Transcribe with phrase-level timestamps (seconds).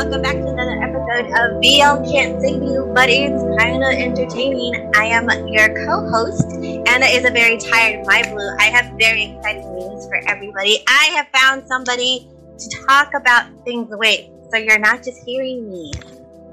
[0.00, 4.90] welcome back to another episode of BL Can't Save You, but it's kind of entertaining.
[4.96, 6.50] I am your co-host.
[6.88, 8.56] Anna is a very tired my blue.
[8.58, 10.82] I have very exciting news for everybody.
[10.88, 12.26] I have found somebody
[12.58, 15.92] to talk about things away, so you're not just hearing me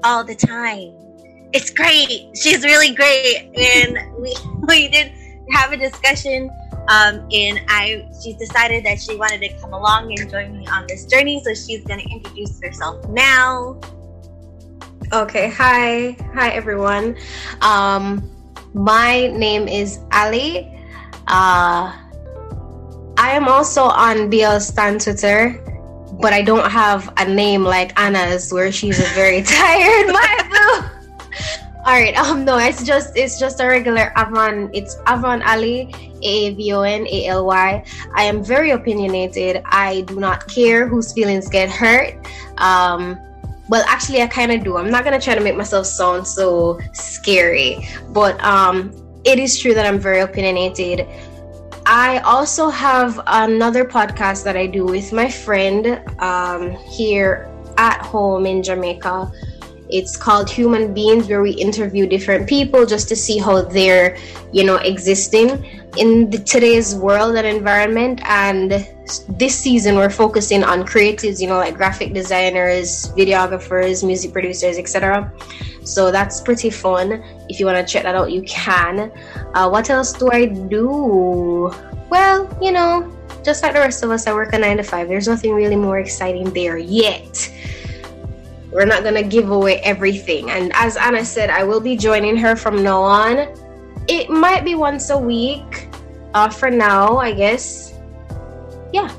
[0.04, 0.92] all the time.
[1.54, 2.28] It's great.
[2.36, 4.36] She's really great, and we
[4.68, 5.10] we did
[5.52, 6.50] have a discussion
[6.88, 10.86] um, and I, she decided that she wanted to come along and join me on
[10.88, 11.42] this journey.
[11.44, 13.78] So she's going to introduce herself now.
[15.12, 15.50] Okay.
[15.50, 16.16] Hi.
[16.34, 17.16] Hi, everyone.
[17.60, 18.30] Um,
[18.72, 20.74] my name is Ali.
[21.26, 21.92] Uh,
[23.18, 25.60] I am also on BL Stan Twitter,
[26.20, 30.38] but I don't have a name like Anna's where she's a very tired my
[31.88, 32.14] all right.
[32.28, 32.44] Um.
[32.44, 32.58] No.
[32.58, 33.16] It's just.
[33.16, 34.70] It's just a regular Avon.
[34.74, 35.88] It's Avon Ali.
[36.22, 37.84] A V O N A L Y.
[38.14, 39.62] I am very opinionated.
[39.64, 42.14] I do not care whose feelings get hurt.
[42.58, 43.18] Um.
[43.70, 44.76] Well, actually, I kind of do.
[44.76, 48.92] I'm not gonna try to make myself sound so scary, but um,
[49.24, 51.06] it is true that I'm very opinionated.
[51.84, 58.46] I also have another podcast that I do with my friend um, here at home
[58.46, 59.30] in Jamaica
[59.90, 64.18] it's called Human Beings, where we interview different people just to see how they're,
[64.52, 65.64] you know, existing
[65.96, 68.20] in the, today's world and environment.
[68.24, 68.86] And
[69.28, 75.32] this season, we're focusing on creatives, you know, like graphic designers, videographers, music producers, etc.
[75.84, 77.24] So that's pretty fun.
[77.48, 79.10] If you want to check that out, you can.
[79.54, 81.72] Uh, what else do I do?
[82.10, 83.10] Well, you know,
[83.42, 85.08] just like the rest of us, I work a nine to five.
[85.08, 87.50] There's nothing really more exciting there yet
[88.72, 90.50] we're not gonna give away everything.
[90.50, 93.54] And as Anna said, I will be joining her from now on.
[94.08, 95.88] It might be once a week.
[96.34, 97.94] Uh, for now, I guess.
[98.92, 99.10] Yeah.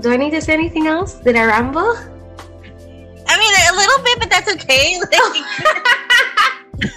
[0.00, 1.14] Do I need to say anything else?
[1.14, 1.96] Did I ramble?
[3.28, 5.00] I mean, a little bit, but that's okay.
[5.00, 5.12] Like,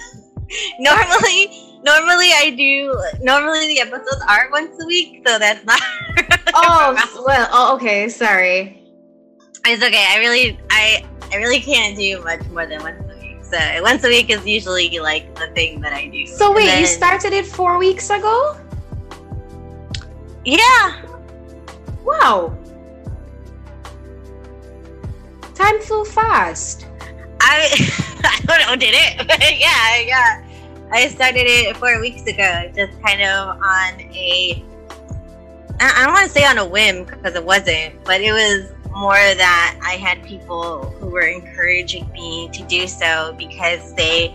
[0.78, 2.94] normally, normally I do.
[3.22, 5.80] Normally the episodes are once a week, so that's not.
[6.54, 7.48] oh well.
[7.52, 8.08] Oh, okay.
[8.08, 8.82] Sorry.
[9.64, 10.04] It's okay.
[10.10, 13.44] I really, I I really can't do much more than once a week.
[13.44, 16.26] So once a week is usually like the thing that I do.
[16.26, 18.56] So wait, then, you started it four weeks ago?
[20.44, 21.02] Yeah.
[22.04, 22.56] Wow.
[25.54, 26.86] Time flew fast.
[27.40, 27.68] I
[28.24, 29.26] I don't know, did it?
[29.60, 30.42] yeah, yeah.
[30.92, 34.64] I started it four weeks ago, just kind of on a.
[35.78, 39.12] I don't want to say on a whim because it wasn't, but it was more
[39.12, 44.34] that I had people who were encouraging me to do so because they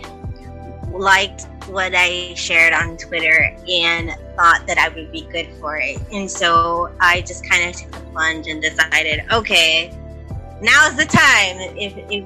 [0.92, 5.98] liked what I shared on Twitter and thought that I would be good for it.
[6.12, 9.90] And so I just kind of took the plunge and decided, okay,
[10.60, 11.56] now's the time.
[11.76, 12.24] If, if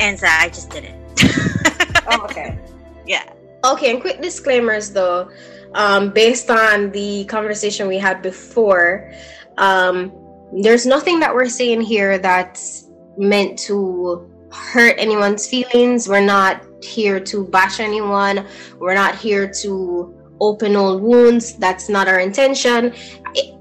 [0.00, 0.94] and so I just did it.
[2.06, 2.58] oh, okay.
[3.06, 3.32] Yeah.
[3.64, 5.30] Okay, and quick disclaimers though,
[5.72, 9.10] um, based on the conversation we had before.
[9.56, 10.12] Um,
[10.52, 16.08] there's nothing that we're saying here that's meant to hurt anyone's feelings.
[16.08, 18.46] We're not here to bash anyone.
[18.78, 21.54] We're not here to open old wounds.
[21.54, 22.94] That's not our intention.
[23.34, 23.54] It,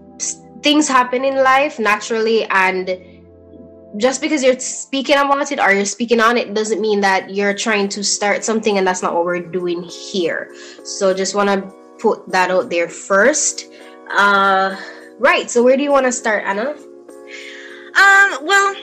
[0.61, 2.97] things happen in life naturally, and
[3.97, 7.53] just because you're speaking about it or you're speaking on it doesn't mean that you're
[7.53, 10.53] trying to start something, and that's not what we're doing here.
[10.83, 13.65] So, just want to put that out there first.
[14.09, 14.75] Uh,
[15.19, 15.50] Right.
[15.50, 16.69] So where do you want to start, Anna?
[16.69, 18.75] Um, well,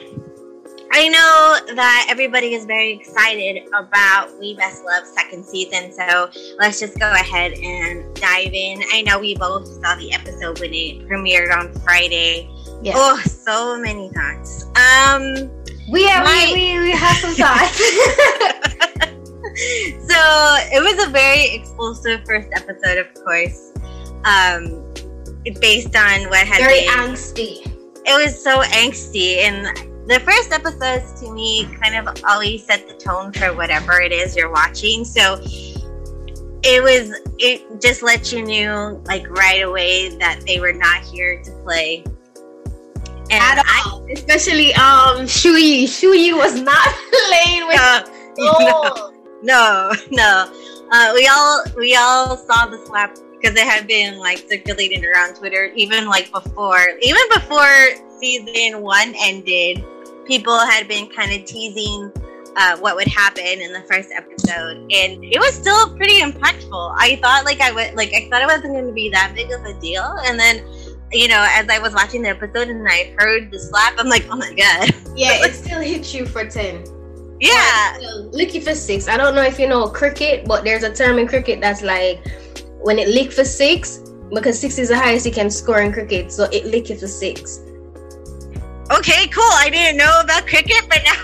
[0.93, 6.81] I know that everybody is very excited about We Best Love second season, so let's
[6.81, 8.83] just go ahead and dive in.
[8.93, 12.49] I know we both saw the episode when it premiered on Friday.
[12.83, 12.97] Yes.
[12.99, 14.67] Oh, so many thoughts.
[14.77, 15.51] Um,
[15.91, 17.79] we have my, we, we, we have some thoughts.
[19.55, 20.21] so
[20.73, 23.73] it was a very explosive first episode, of course.
[24.25, 24.95] Um,
[25.61, 26.89] based on what had very been.
[26.91, 27.67] angsty.
[28.07, 29.67] It was so angsty, and
[30.07, 34.37] the first episodes to me kind of always set the tone for whatever it is
[34.37, 35.05] you're watching.
[35.05, 35.41] So
[36.67, 41.43] it was it just let you know like right away that they were not here
[41.43, 42.03] to play.
[43.31, 44.05] And At all.
[44.07, 45.85] I, especially um Shuyi.
[45.85, 46.87] Shuyi was not
[47.29, 49.13] playing with no,
[49.43, 50.53] no, no.
[50.91, 55.35] Uh, we all we all saw the slap because it had been like circulating around
[55.35, 59.85] Twitter even like before, even before season one ended.
[60.25, 62.11] People had been kind of teasing
[62.57, 66.95] uh, what would happen in the first episode, and it was still pretty impactful.
[66.97, 69.51] I thought like I would like I thought it wasn't going to be that big
[69.51, 70.65] of a deal, and then
[71.13, 74.25] you know, as I was watching the episode and I heard the slap, I'm like,
[74.31, 74.91] oh my god.
[75.17, 76.85] Yeah, it still hits you for ten.
[77.39, 77.99] Yeah.
[78.33, 79.07] Lick you for six.
[79.07, 82.27] I don't know if you know cricket, but there's a term in cricket that's like
[82.85, 83.99] when it lick for six,
[84.33, 87.09] because six is the highest you can score in cricket, so it lick you for
[87.09, 87.61] six.
[88.91, 89.53] Okay, cool.
[89.55, 91.13] I didn't know about cricket, but now,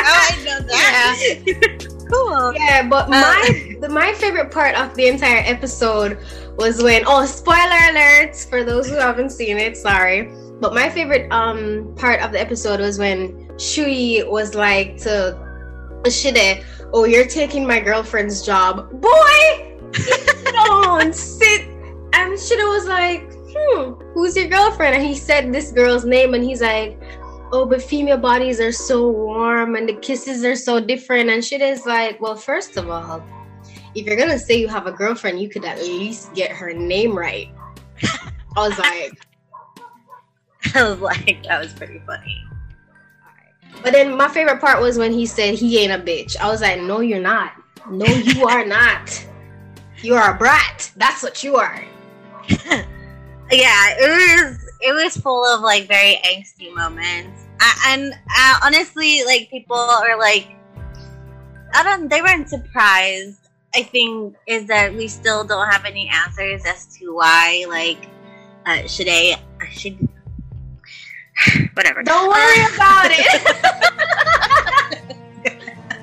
[0.00, 1.42] I know that.
[1.46, 1.76] Yeah.
[2.10, 2.54] cool.
[2.54, 6.18] Yeah, but uh, my the, my favorite part of the entire episode
[6.56, 9.76] was when oh spoiler alerts for those who haven't seen it.
[9.76, 15.36] Sorry, but my favorite um part of the episode was when Shui was like to
[16.08, 16.64] Shide,
[16.94, 19.77] "Oh, you're taking my girlfriend's job, boy.
[20.52, 21.62] Don't sit."
[22.12, 26.44] And Shide was like, "Hmm, who's your girlfriend?" And he said this girl's name, and
[26.44, 26.98] he's like,
[27.52, 31.62] "Oh, but female bodies are so warm, and the kisses are so different." And Shide
[31.62, 33.22] is like, "Well, first of all."
[33.94, 37.16] If you're gonna say you have a girlfriend, you could at least get her name
[37.16, 37.48] right.
[38.56, 39.12] I was like,
[40.74, 42.44] I was like, that was pretty funny.
[43.82, 46.36] But then my favorite part was when he said he ain't a bitch.
[46.36, 47.52] I was like, no, you're not.
[47.90, 49.24] No, you are not.
[50.02, 50.90] You are a brat.
[50.96, 51.84] That's what you are.
[52.48, 52.86] yeah,
[53.50, 59.50] it was it was full of like very angsty moments, I, and uh, honestly, like
[59.50, 60.48] people are like,
[61.74, 62.08] I don't.
[62.08, 63.38] They weren't surprised.
[63.74, 68.08] I think is that we still don't have any answers as to why like
[68.66, 69.36] uh, should I
[69.70, 69.98] should
[71.74, 72.02] whatever.
[72.02, 73.26] Don't worry uh, about it.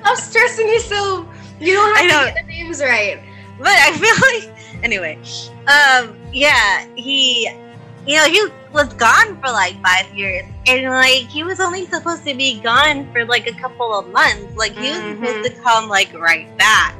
[0.00, 1.26] Stop stressing yourself.
[1.58, 3.20] You don't have to get the names right.
[3.58, 5.18] But I feel like anyway.
[5.66, 7.48] Um yeah, he
[8.06, 10.44] you know, he was gone for like five years.
[10.66, 14.56] And like he was only supposed to be gone for like a couple of months.
[14.56, 15.20] Like he mm-hmm.
[15.20, 16.94] was supposed to come like right back.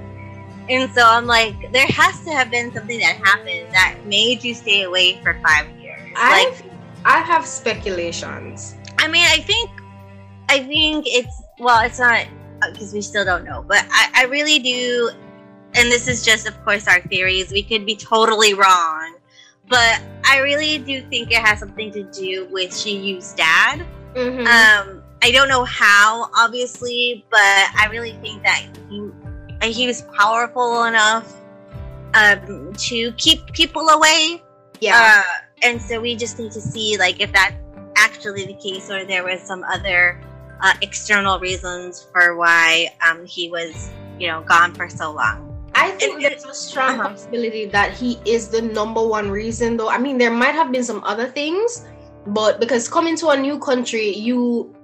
[0.69, 4.53] And so I'm like, there has to have been something that happened that made you
[4.53, 6.11] stay away for five years.
[6.17, 6.65] I like
[7.05, 8.75] I have speculations.
[8.99, 9.71] I mean, I think,
[10.49, 12.27] I think it's well, it's not
[12.73, 15.11] because we still don't know, but I, I really do,
[15.77, 17.53] and this is just, of course, our theories.
[17.53, 19.17] We could be totally wrong,
[19.69, 23.85] but I really do think it has something to do with Shiyu's dad.
[24.15, 24.41] Mm-hmm.
[24.41, 29.11] Um, I don't know how, obviously, but I really think that he
[29.63, 31.35] he was powerful enough
[32.15, 34.43] um, to keep people away.
[34.81, 35.25] Yeah.
[35.25, 35.33] Uh,
[35.63, 37.57] and so we just need to see like if that's
[37.97, 40.21] actually the case or there was some other
[40.61, 45.91] uh, external reasons for why um, he was you know gone for so long I
[45.91, 47.11] think there's a strong uh-huh.
[47.11, 49.91] possibility that he is the number one reason, though.
[49.91, 51.85] I mean, there might have been some other things,
[52.29, 54.75] but because coming to a new country, you,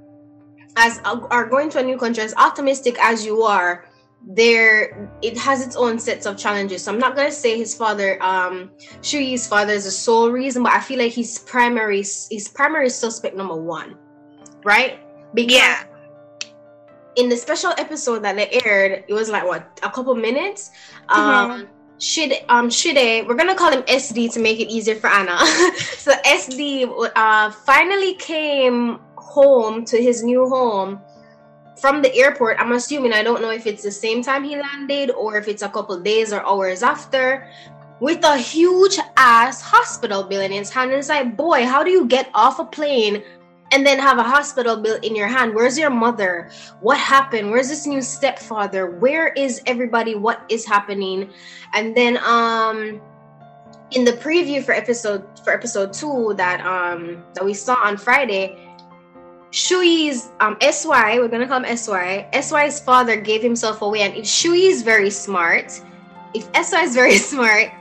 [0.77, 3.87] as are going to a new country, as optimistic as you are,
[4.25, 6.85] there it has its own sets of challenges.
[6.85, 10.73] So I'm not gonna say his father, um, Shui's father is the sole reason, but
[10.73, 13.97] I feel like he's primary, his primary suspect number one,
[14.65, 15.01] right?
[15.35, 15.85] Because yeah.
[17.17, 20.71] In the special episode that they aired, it was like what a couple minutes.
[21.09, 21.53] Mm-hmm.
[21.53, 21.69] Um,
[21.99, 25.39] Shide, um, Shide, we're gonna call him SD to make it easier for Anna.
[25.97, 31.01] so SD uh, finally came home to his new home
[31.83, 35.11] from the airport, I'm assuming I don't know if it's the same time he landed
[35.11, 37.51] or if it's a couple days or hours after,
[37.99, 40.93] with a huge ass hospital bill in his hand.
[40.93, 43.25] And it's like, boy, how do you get off a plane
[43.73, 45.55] and then have a hospital bill in your hand?
[45.55, 46.51] Where's your mother?
[46.81, 47.51] What happened?
[47.51, 48.87] Where's this new stepfather?
[48.87, 50.15] Where is everybody?
[50.15, 51.31] What is happening?
[51.73, 53.01] And then um
[53.91, 58.57] in the preview for episode for episode two that um that we saw on Friday,
[59.51, 62.29] Shui's um SY, we're gonna call him SY.
[62.41, 65.81] SY's father gave himself away, and if Shui is very smart,
[66.35, 67.73] if SY is very smart,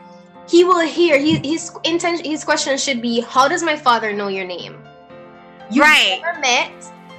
[0.47, 4.29] he will hear he, his intention his question should be, How does my father know
[4.29, 4.77] your name?
[5.71, 6.19] You right.
[6.21, 6.71] never met.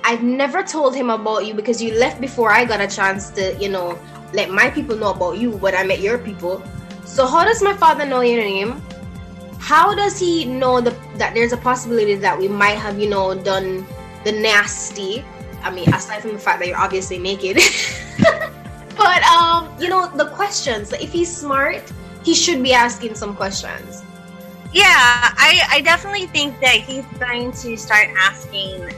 [0.05, 3.57] I've never told him about you because you left before I got a chance to,
[3.59, 3.99] you know,
[4.35, 6.63] let my people know about you but I met your people.
[7.05, 8.83] So how does my father know your name?
[9.59, 13.35] How does he know the, that there's a possibility that we might have, you know,
[13.35, 13.87] done
[14.25, 15.25] the nasty.
[15.63, 17.57] I mean, aside from the fact that you're obviously naked.
[18.97, 20.93] but um, you know, the questions.
[20.93, 21.83] If he's smart,
[22.25, 24.03] he should be asking some questions.
[24.73, 28.91] Yeah, I, I definitely think that he's going to start asking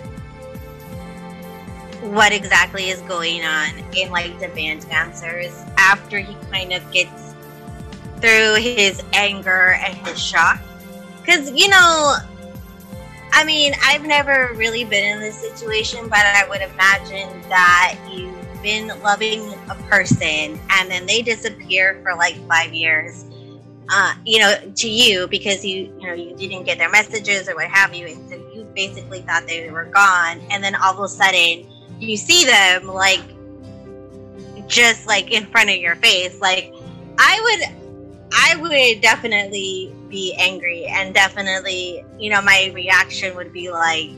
[2.01, 7.35] what exactly is going on in like the band answers after he kind of gets
[8.21, 10.61] through his anger and his shock.
[11.21, 12.17] Because, you know,
[13.33, 18.63] I mean, I've never really been in this situation, but I would imagine that you've
[18.63, 23.25] been loving a person and then they disappear for like five years.
[23.91, 27.55] Uh, you know, to you because you, you know, you didn't get their messages or
[27.55, 31.01] what have you, and so you basically thought they were gone, and then all of
[31.01, 31.67] a sudden
[31.99, 33.21] you see them like
[34.67, 36.41] just like in front of your face.
[36.41, 36.73] Like
[37.19, 43.71] I would, I would definitely be angry, and definitely, you know, my reaction would be
[43.71, 44.11] like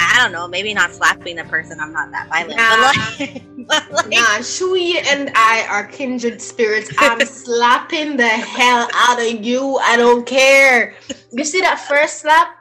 [0.00, 1.78] I don't know, maybe not slapping the person.
[1.78, 2.56] I'm not that violent.
[2.56, 6.90] Nah, but like, but like, nah Shui and I are kindred spirits.
[6.98, 9.76] I'm slapping the hell out of you.
[9.76, 10.94] I don't care.
[11.32, 12.56] You see that first slap?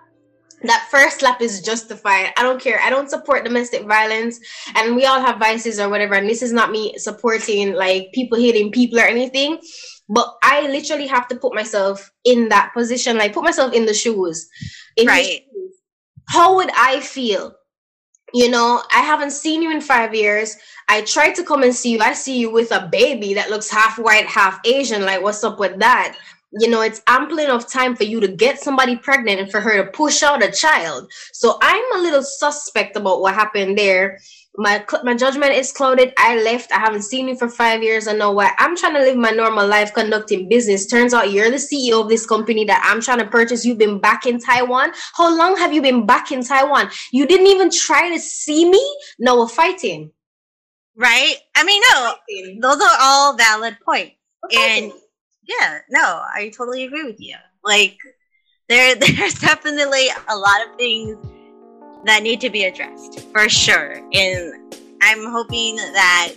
[0.64, 2.34] That first slap is justified.
[2.36, 2.82] I don't care.
[2.82, 4.42] I don't support domestic violence,
[4.76, 6.16] and we all have vices or whatever.
[6.16, 9.60] And this is not me supporting like people hitting people or anything
[10.10, 13.94] but I literally have to put myself in that position, like put myself in the
[13.94, 14.50] shoes.
[14.98, 15.42] In right
[16.30, 17.56] how would I feel?
[18.34, 20.56] You know, I haven't seen you in five years.
[20.88, 22.00] I tried to come and see you.
[22.00, 25.02] I see you with a baby that looks half white, half Asian.
[25.02, 26.16] Like, what's up with that?
[26.52, 29.84] You know, it's ample enough time for you to get somebody pregnant and for her
[29.84, 31.12] to push out a child.
[31.34, 34.20] So I'm a little suspect about what happened there
[34.60, 36.12] my my judgment is clouded.
[36.18, 36.74] I left.
[36.74, 38.10] I haven't seen you for five years.
[38.10, 38.52] I know why.
[38.58, 40.86] I'm trying to live my normal life, conducting business.
[40.86, 43.64] Turns out you're the CEO of this company that I'm trying to purchase.
[43.64, 44.92] You've been back in Taiwan.
[45.16, 46.90] How long have you been back in Taiwan?
[47.14, 48.98] You didn't even try to see me.
[49.18, 50.12] No, we're fighting.
[50.94, 51.36] Right?
[51.56, 52.16] I mean, no,
[52.62, 54.16] those are all valid points.
[54.54, 54.92] And
[55.48, 57.38] yeah, no, I totally agree with you.
[57.64, 57.98] Like,
[58.68, 61.18] there, there's definitely a lot of things
[62.06, 64.02] that need to be addressed for sure.
[64.14, 66.34] And I'm hoping that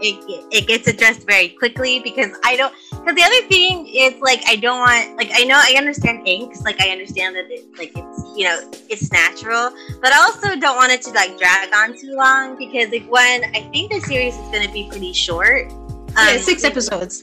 [0.00, 2.72] it, it gets addressed very quickly because I don't.
[2.90, 6.62] Because the other thing is like I don't want like I know I understand inks
[6.62, 9.70] like I understand that it like it's you know it's natural,
[10.02, 13.44] but I also don't want it to like drag on too long because like when
[13.56, 15.70] I think the series is going to be pretty short.
[15.70, 17.22] Um, yeah, six episodes.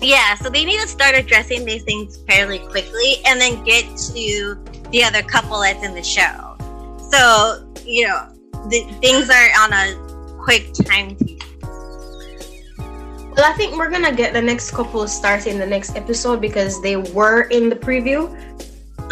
[0.00, 4.58] Yeah, so they need to start addressing these things fairly quickly and then get to
[4.90, 6.55] the other couple that's in the show.
[7.10, 8.28] So, you know,
[8.68, 11.16] the, things are on a quick time
[12.78, 16.80] Well, I think we're gonna get the next couple started in the next episode because
[16.82, 18.30] they were in the preview.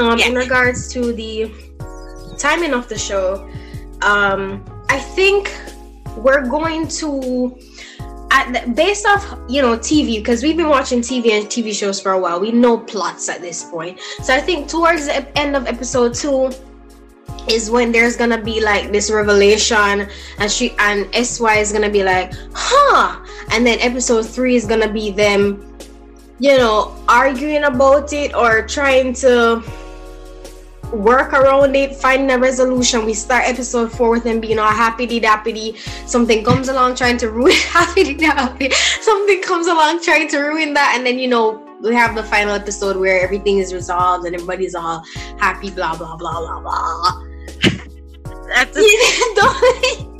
[0.00, 0.28] Um, yes.
[0.28, 1.52] In regards to the
[2.38, 3.48] timing of the show,
[4.02, 5.54] um, I think
[6.16, 7.56] we're going to
[8.52, 12.12] the, based off you know TV because we've been watching TV and TV shows for
[12.12, 12.40] a while.
[12.40, 16.50] We know plots at this point, so I think towards the end of episode two,
[17.48, 20.08] is when there's gonna be like this revelation
[20.38, 23.20] and she and sy is gonna be like huh.
[23.52, 25.76] And then episode three is gonna be them
[26.38, 29.62] you know arguing about it or trying to
[30.92, 33.04] work around it finding a resolution.
[33.04, 35.76] We start episode four with them being all happy dappy
[36.08, 38.70] something comes along trying to ruin happy
[39.00, 42.54] something comes along trying to ruin that and then you know we have the final
[42.54, 45.04] episode where everything is resolved and everybody's all
[45.38, 47.33] happy blah blah blah blah blah
[48.48, 48.82] that's a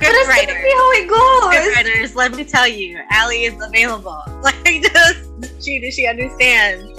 [0.00, 0.54] script writer.
[0.54, 1.54] how it goes.
[1.54, 4.22] Script writers, let me tell you, Allie is available.
[4.40, 6.96] Like, just she does she understand?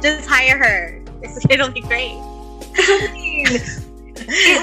[0.00, 1.02] Just hire her.
[1.50, 2.14] it'll be great.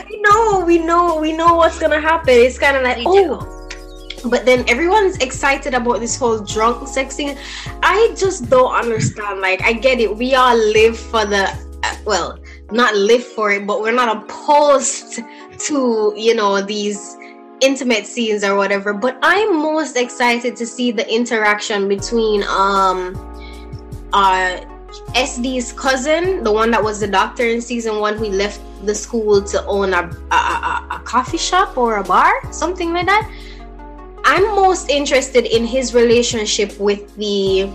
[0.10, 2.34] we know, we know, we know what's gonna happen.
[2.34, 3.40] It's kind of like, we oh.
[3.40, 4.30] Do.
[4.30, 7.38] But then everyone's excited about this whole drunk sex thing.
[7.84, 9.42] I just don't understand.
[9.42, 10.16] Like, I get it.
[10.16, 11.50] We all live for the,
[11.84, 12.38] uh, well,
[12.72, 15.20] not live for it, but we're not opposed
[15.60, 17.18] to, you know, these
[17.62, 18.94] intimate scenes or whatever.
[18.94, 23.16] But I'm most excited to see the interaction between um
[24.14, 24.60] uh
[25.16, 29.42] SD's cousin, the one that was the doctor in season one who left the school
[29.42, 33.32] to own a, a, a, a coffee shop or a bar, something like that.
[34.26, 37.72] I'm most interested in his relationship with the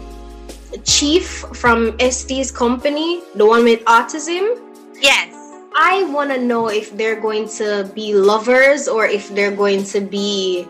[0.84, 4.65] chief from SD's company, the one with autism
[5.00, 5.32] Yes.
[5.74, 10.00] I want to know if they're going to be lovers or if they're going to
[10.00, 10.66] be,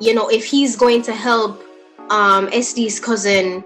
[0.00, 1.62] you know, if he's going to help
[2.10, 3.62] um, SD's cousin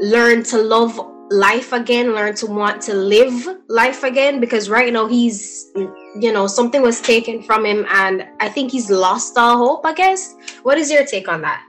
[0.00, 4.38] learn to love life again, learn to want to live life again.
[4.38, 8.90] Because right now he's, you know, something was taken from him and I think he's
[8.90, 10.34] lost all hope, I guess.
[10.62, 11.64] What is your take on that?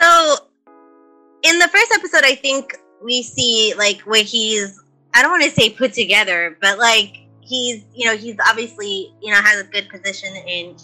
[0.00, 0.36] So,
[1.42, 4.80] in the first episode, I think we see like where he's
[5.14, 9.32] I don't want to say put together, but like he's, you know, he's obviously, you
[9.32, 10.76] know, has a good position in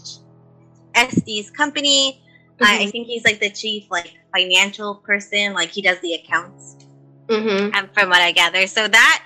[0.95, 2.21] SD's company.
[2.59, 2.64] Mm-hmm.
[2.64, 5.52] I, I, think he's like the chief, like financial person.
[5.52, 6.76] Like he does the accounts,
[7.26, 7.75] mm-hmm.
[7.75, 8.66] Um, from what I gather.
[8.66, 9.25] So that,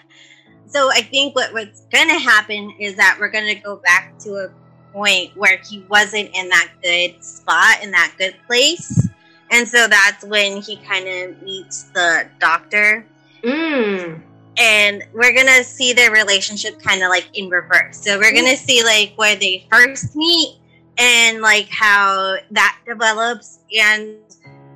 [0.66, 4.18] so I think what, what's going to happen is that we're going to go back
[4.20, 4.50] to a
[4.92, 9.08] point where he wasn't in that good spot, in that good place.
[9.50, 13.06] and so that's when he kind of meets the doctor.
[13.42, 14.22] Mm.
[14.58, 18.00] And we're gonna see their relationship kind of like in reverse.
[18.02, 20.58] So we're gonna see like where they first meet
[20.98, 24.16] and like how that develops, and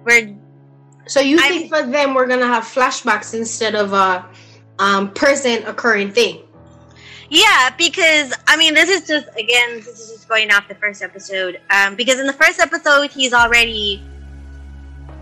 [0.05, 0.35] we're
[1.07, 4.25] So you I- think for them we're gonna have flashbacks instead of a
[4.79, 6.41] um, present occurring thing?
[7.29, 11.03] Yeah, because I mean, this is just again, this is just going off the first
[11.03, 11.61] episode.
[11.71, 14.03] Um, because in the first episode, he's already,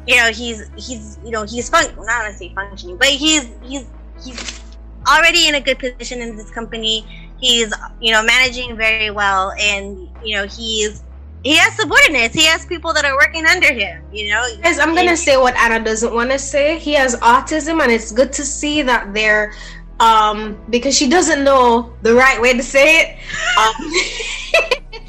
[0.07, 1.85] you know, he's he's you know he's fun.
[1.97, 3.85] Not gonna say functioning, but he's he's
[4.23, 4.61] he's
[5.09, 7.05] already in a good position in this company.
[7.41, 11.03] He's you know managing very well, and you know he's
[11.43, 12.35] he has subordinates.
[12.35, 14.03] He has people that are working under him.
[14.12, 16.79] You know, Guys, I'm gonna say what Anna doesn't want to say.
[16.79, 19.53] He has autism, and it's good to see that they're
[20.00, 23.19] um because she doesn't know the right way to say it.
[23.59, 23.75] Um,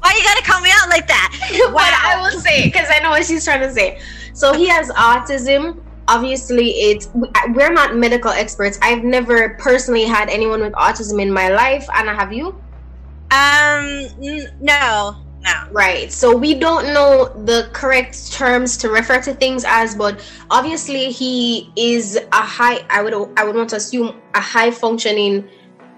[0.00, 1.30] Why you gotta call me out like that?
[1.72, 4.00] but I will say it because I know what she's trying to say.
[4.32, 5.82] So he has autism.
[6.10, 8.80] Obviously, it's we're not medical experts.
[8.82, 11.86] I've never personally had anyone with autism in my life.
[11.94, 12.48] Anna, have you?
[13.30, 14.08] Um,
[14.60, 15.54] no, no.
[15.70, 16.10] Right.
[16.10, 21.70] So we don't know the correct terms to refer to things as, but obviously he
[21.76, 22.84] is a high.
[22.90, 25.48] I would I would want to assume a high functioning,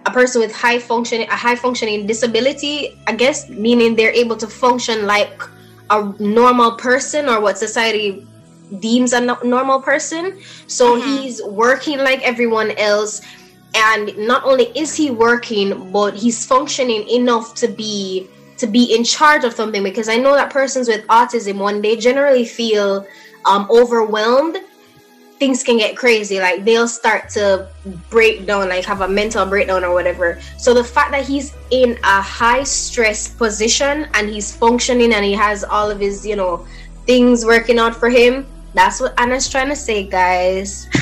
[0.04, 3.00] a person with high functioning a high functioning disability.
[3.06, 5.40] I guess meaning they're able to function like
[5.88, 8.26] a normal person or what society
[8.80, 10.38] deems a no- normal person.
[10.66, 11.02] So Mhm.
[11.02, 13.20] he's working like everyone else.
[13.74, 19.02] And not only is he working, but he's functioning enough to be to be in
[19.02, 23.04] charge of something because I know that persons with autism when they generally feel
[23.44, 24.58] um, overwhelmed,
[25.38, 26.38] things can get crazy.
[26.38, 27.66] Like they'll start to
[28.10, 30.38] break down, like have a mental breakdown or whatever.
[30.58, 35.32] So the fact that he's in a high stress position and he's functioning and he
[35.32, 36.64] has all of his, you know,
[37.06, 40.88] things working out for him, that's what Anna's trying to say, guys.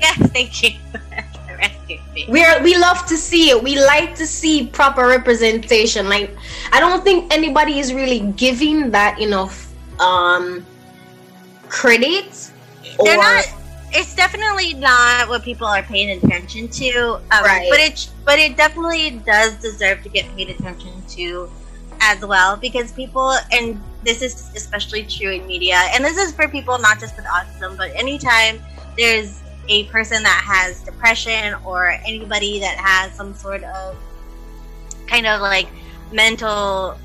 [0.00, 0.70] Yes, thank you.
[2.28, 6.36] We are we love to see it we like to see proper representation like
[6.72, 10.66] i don't think anybody is really giving that enough um
[11.68, 12.50] credit
[13.02, 13.44] They're not.
[13.90, 17.20] It's definitely not what people are paying attention to.
[17.30, 17.68] Um, Right.
[17.70, 21.48] But it, but it definitely does deserve to get paid attention to,
[22.00, 26.48] as well, because people, and this is especially true in media, and this is for
[26.48, 28.60] people not just with autism, but anytime
[28.96, 33.96] there's a person that has depression or anybody that has some sort of
[35.06, 35.68] kind of like
[36.12, 36.98] mental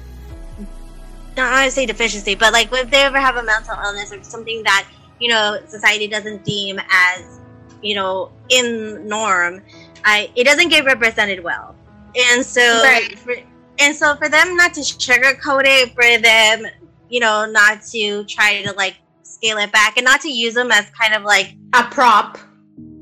[1.35, 4.21] not want to say deficiency, but like if they ever have a mental illness or
[4.23, 4.87] something that
[5.19, 7.39] you know society doesn't deem as
[7.81, 9.61] you know in norm,
[10.05, 11.75] I it doesn't get represented well,
[12.15, 13.17] and so Right.
[13.17, 13.35] for,
[13.79, 16.71] and so for them not to sugarcoat it, for them
[17.13, 20.71] you know not to try to like scale it back and not to use them
[20.71, 22.37] as kind of like a prop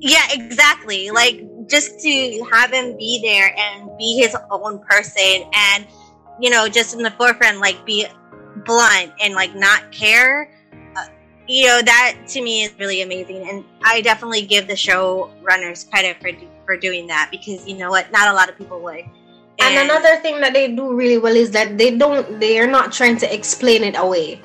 [0.01, 1.11] yeah, exactly.
[1.11, 5.85] Like just to have him be there and be his own person and
[6.39, 8.07] you know, just in the forefront like be
[8.65, 10.51] blunt and like not care.
[10.95, 11.05] Uh,
[11.47, 15.83] you know, that to me is really amazing and I definitely give the show runners
[15.83, 16.31] credit for
[16.65, 19.05] for doing that because you know what, not a lot of people would.
[19.61, 22.91] And another thing that they do really well is that they don't they are not
[22.91, 24.41] trying to explain it away.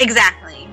[0.00, 0.68] Exactly.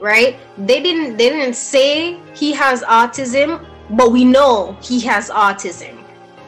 [0.00, 0.38] right?
[0.58, 5.94] They didn't they didn't say he has autism but we know he has autism.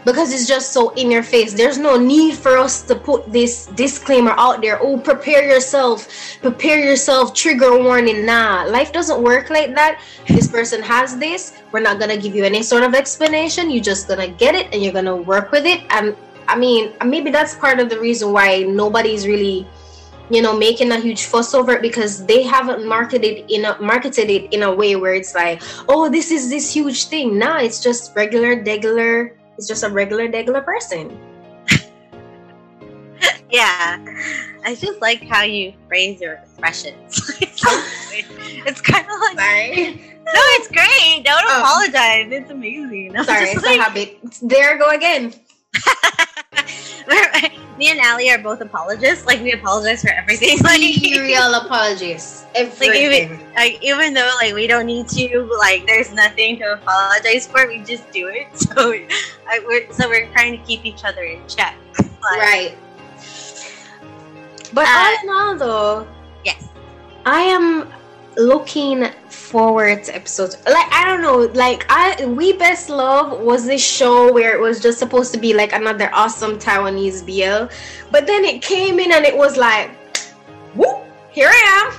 [0.05, 1.53] Because it's just so in your face.
[1.53, 4.79] There's no need for us to put this disclaimer out there.
[4.83, 6.09] Oh prepare yourself.
[6.41, 7.35] Prepare yourself.
[7.35, 8.25] Trigger warning.
[8.25, 10.01] Nah life doesn't work like that.
[10.27, 11.63] This person has this.
[11.73, 13.71] We're not gonna give you any sort of explanation.
[13.71, 15.83] You're just gonna get it and you're gonna work with it.
[15.91, 16.17] And
[16.51, 19.67] i mean maybe that's part of the reason why nobody's really
[20.31, 24.31] you know making a huge fuss over it because they haven't marketed in a marketed
[24.31, 27.81] it in a way where it's like oh this is this huge thing nah it's
[27.83, 31.11] just regular regular it's just a regular regular person
[33.51, 33.99] Yeah.
[34.65, 37.19] I just like how you phrase your expressions.
[37.41, 41.25] it's kind of like sorry No, it's great.
[41.25, 41.61] Don't Oh.
[41.61, 42.29] apologize.
[42.31, 43.13] It's amazing.
[43.25, 45.35] Sorry it's like- a habit there I go again
[47.79, 49.27] Me and Ali are both apologists.
[49.27, 50.59] Like we apologize for everything.
[50.65, 56.13] Like, serial apologies like even like even though like we don't need to, like there's
[56.13, 57.67] nothing to apologize for.
[57.67, 58.49] We just do it.
[58.57, 58.93] So
[59.49, 61.77] I, we're so we're trying to keep each other in check.
[61.97, 62.77] Like, right
[64.73, 66.07] but Uh, all in all though
[66.45, 66.69] Yes.
[67.27, 67.93] I am
[68.37, 69.09] looking
[69.51, 70.57] forward to episodes.
[70.65, 74.81] Like I don't know, like I We Best Love was this show where it was
[74.81, 77.73] just supposed to be like another awesome Taiwanese BL,
[78.11, 79.91] but then it came in and it was like,
[80.75, 81.93] whoop, here I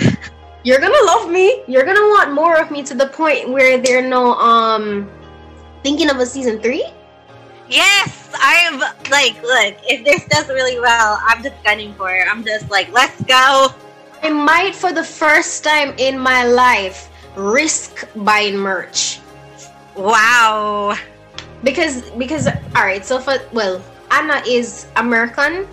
[0.00, 0.16] am.
[0.64, 1.62] You're gonna love me.
[1.68, 5.08] You're gonna want more of me to the point where they're no um
[5.84, 6.84] thinking of a season three.
[7.68, 8.78] Yes, I'm
[9.10, 12.26] like, look, if this does really well, I'm just gunning for it.
[12.28, 13.74] I'm just like, let's go.
[14.22, 19.20] I might, for the first time in my life, risk buying merch.
[19.96, 20.96] Wow.
[21.62, 25.66] Because because all right, so for well, Anna is American.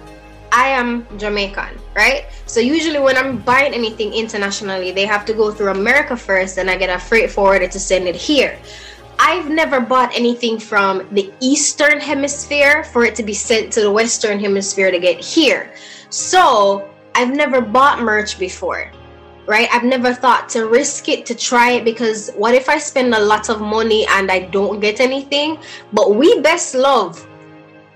[0.52, 2.26] I am Jamaican, right?
[2.46, 6.70] So usually when I'm buying anything internationally, they have to go through America first, and
[6.70, 8.60] I get a freight forwarder to send it here.
[9.20, 13.92] I've never bought anything from the Eastern Hemisphere for it to be sent to the
[13.92, 15.74] Western Hemisphere to get here.
[16.10, 18.92] So I've never bought merch before,
[19.46, 19.68] right?
[19.72, 23.20] I've never thought to risk it to try it because what if I spend a
[23.20, 25.60] lot of money and I don't get anything?
[25.92, 27.28] But We Best Love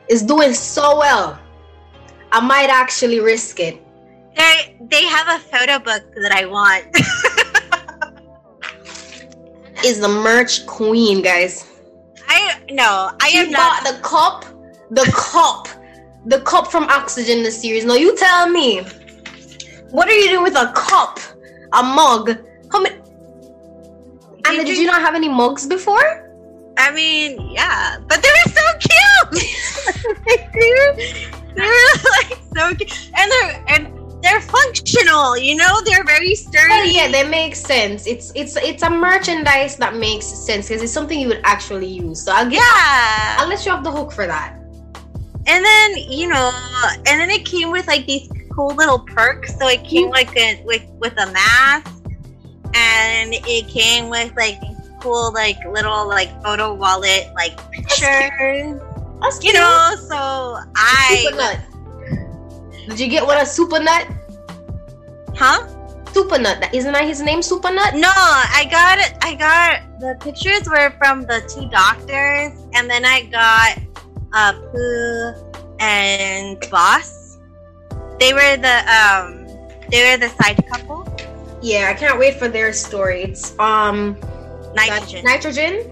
[0.10, 1.40] is doing so well.
[2.32, 3.82] I might actually risk it.
[4.36, 6.86] They they have a photo book that I want.
[9.84, 11.70] is the merch queen, guys.
[12.28, 14.46] I no, I she am bought not the cup,
[14.92, 15.68] the cup,
[16.26, 17.86] the cup from Oxygen the series.
[17.86, 18.82] No, you tell me.
[19.92, 21.20] What are you doing with a cup,
[21.74, 22.38] a mug?
[22.72, 22.96] How many?
[24.46, 26.24] And did you not have any mugs before?
[26.78, 29.44] I mean, yeah, but they were so cute.
[30.26, 30.96] they were,
[31.56, 35.38] they were like so cute, and they're and they're functional.
[35.38, 36.70] You know, they're very sturdy.
[36.70, 38.06] Well, yeah, they make sense.
[38.08, 42.24] It's it's it's a merchandise that makes sense because it's something you would actually use.
[42.24, 44.54] So I'll get, yeah, I'll let you off the hook for that.
[45.48, 46.52] And then you know,
[47.08, 49.58] and then it came with like these cool little perks.
[49.58, 52.04] So it came like a, with with a mask,
[52.74, 54.60] and it came with like
[55.00, 58.82] cool like little like photo wallet like pictures.
[59.22, 61.60] That's You know, so I.
[62.90, 64.08] Did you get one a super nut?
[65.36, 65.68] huh?
[66.12, 66.70] Super nut.
[66.74, 67.42] Isn't that his name?
[67.42, 67.94] Super nut.
[67.96, 69.14] No, I got it.
[69.22, 73.80] I got the pictures were from the two doctors, and then I got
[74.34, 77.17] uh Pooh and Boss.
[78.20, 79.48] They were the um
[79.90, 81.06] they were the side couple.
[81.62, 83.24] Yeah, I can't wait for their story.
[83.24, 84.18] It's um
[84.76, 85.24] Nitrogen.
[85.24, 85.92] nitrogen.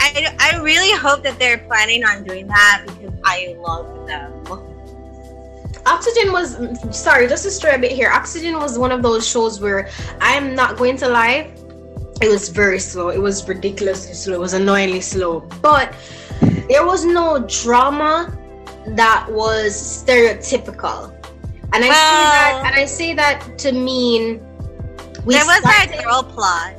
[0.00, 4.32] I, I really hope that they're planning on doing that because I love them.
[5.86, 6.56] Oxygen was
[6.96, 8.10] sorry, just to stray a bit here.
[8.10, 9.88] Oxygen was one of those shows where
[10.20, 11.52] I am not going to lie.
[12.20, 13.08] It was very slow.
[13.08, 14.34] It was ridiculously slow.
[14.34, 15.40] It was annoyingly slow.
[15.62, 15.94] But
[16.68, 18.36] there was no drama
[18.88, 21.16] that was stereotypical.
[21.72, 24.40] And I say that and I say that to mean
[25.24, 26.74] we there was that girl plot.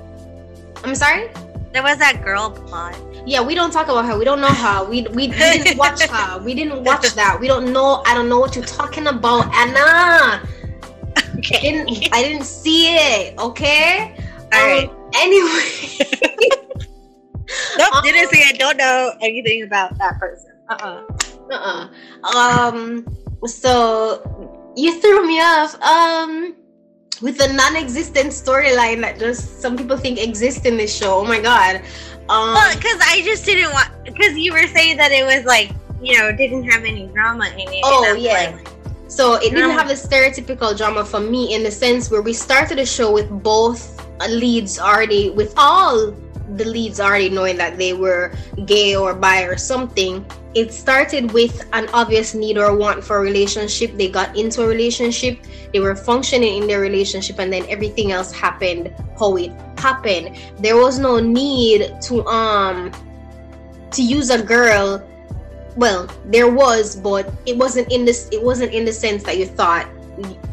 [0.84, 1.30] I'm sorry?
[1.72, 2.98] There was that girl plot.
[3.26, 4.18] Yeah, we don't talk about her.
[4.18, 4.84] We don't know her.
[4.84, 6.40] We, we, we didn't watch her.
[6.44, 7.40] We didn't watch that.
[7.40, 8.02] We don't know.
[8.06, 10.42] I don't know what you're talking about, Anna.
[11.16, 12.10] I didn't.
[12.12, 13.38] I didn't see it.
[13.40, 14.16] Okay.
[14.54, 14.90] All right.
[14.90, 16.08] Um, anyway.
[17.78, 18.58] Nope, Um, didn't see it.
[18.60, 20.52] Don't know anything about that person.
[20.70, 21.04] Uh uh
[21.52, 21.90] uh-uh.
[22.24, 23.06] Um.
[23.46, 25.80] So you threw me off.
[25.82, 26.56] Um.
[27.22, 31.20] With the non-existent storyline that just some people think exists in this show.
[31.20, 31.82] Oh my god.
[32.30, 32.54] Um.
[32.54, 33.90] Well, because I just didn't want.
[34.04, 37.70] Because you were saying that it was like you know didn't have any drama in
[37.70, 37.82] it.
[37.84, 38.56] Oh, yeah.
[38.56, 38.68] like,
[39.08, 42.80] So it didn't have the stereotypical drama for me in the sense where we started
[42.80, 46.16] a show with both leads already, with all
[46.58, 48.34] the leads already knowing that they were
[48.66, 50.26] gay or bi or something.
[50.54, 53.96] It started with an obvious need or want for a relationship.
[53.98, 55.40] They got into a relationship,
[55.72, 60.38] they were functioning in their relationship, and then everything else happened how it happened.
[60.60, 62.92] There was no need to um
[63.92, 65.06] to use a girl
[65.76, 69.46] well there was but it wasn't in this it wasn't in the sense that you
[69.46, 69.88] thought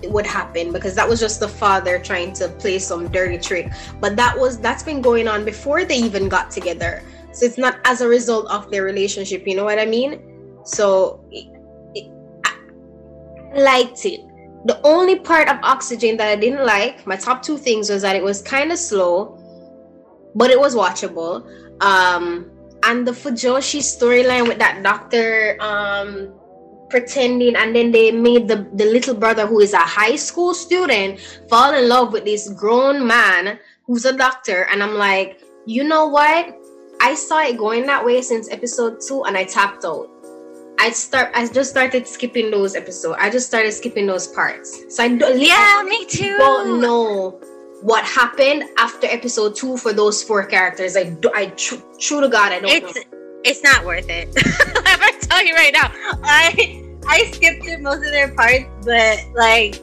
[0.04, 3.72] would happen because that was just the father trying to play some dirty trick.
[4.00, 7.02] But that was that's been going on before they even got together.
[7.32, 10.20] So it's not as a result of their relationship you know what i mean?
[10.64, 11.46] So it,
[11.94, 12.10] it,
[12.44, 14.20] I liked it.
[14.64, 18.16] The only part of oxygen that i didn't like my top two things was that
[18.16, 19.38] it was kind of slow
[20.34, 21.46] but it was watchable.
[21.82, 22.50] Um
[22.84, 26.37] and the Fujoshi storyline with that doctor um
[26.90, 31.20] pretending and then they made the the little brother who is a high school student
[31.48, 36.06] fall in love with this grown man who's a doctor and I'm like you know
[36.06, 36.56] what
[37.00, 40.08] I saw it going that way since episode 2 and I tapped out
[40.80, 45.02] I start I just started skipping those episodes I just started skipping those parts so
[45.04, 46.36] I don't yeah, me too.
[46.38, 47.40] don't know
[47.82, 50.96] what happened after episode two for those four characters.
[50.96, 53.02] I, do, I tr- true to God, I don't It's know.
[53.44, 54.28] it's not worth it.
[55.28, 55.90] Tell you right now.
[56.22, 59.82] I I skipped through most of their parts, but like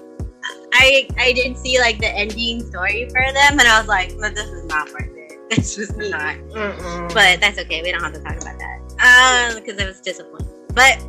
[0.73, 4.35] I I did see like the ending story for them, and I was like, "But
[4.35, 5.33] this is not worth it.
[5.49, 7.13] This was not." Mm-mm.
[7.13, 7.81] But that's okay.
[7.81, 8.79] We don't have to talk about that.
[8.97, 10.47] Um, because it was disappointing.
[10.73, 10.99] But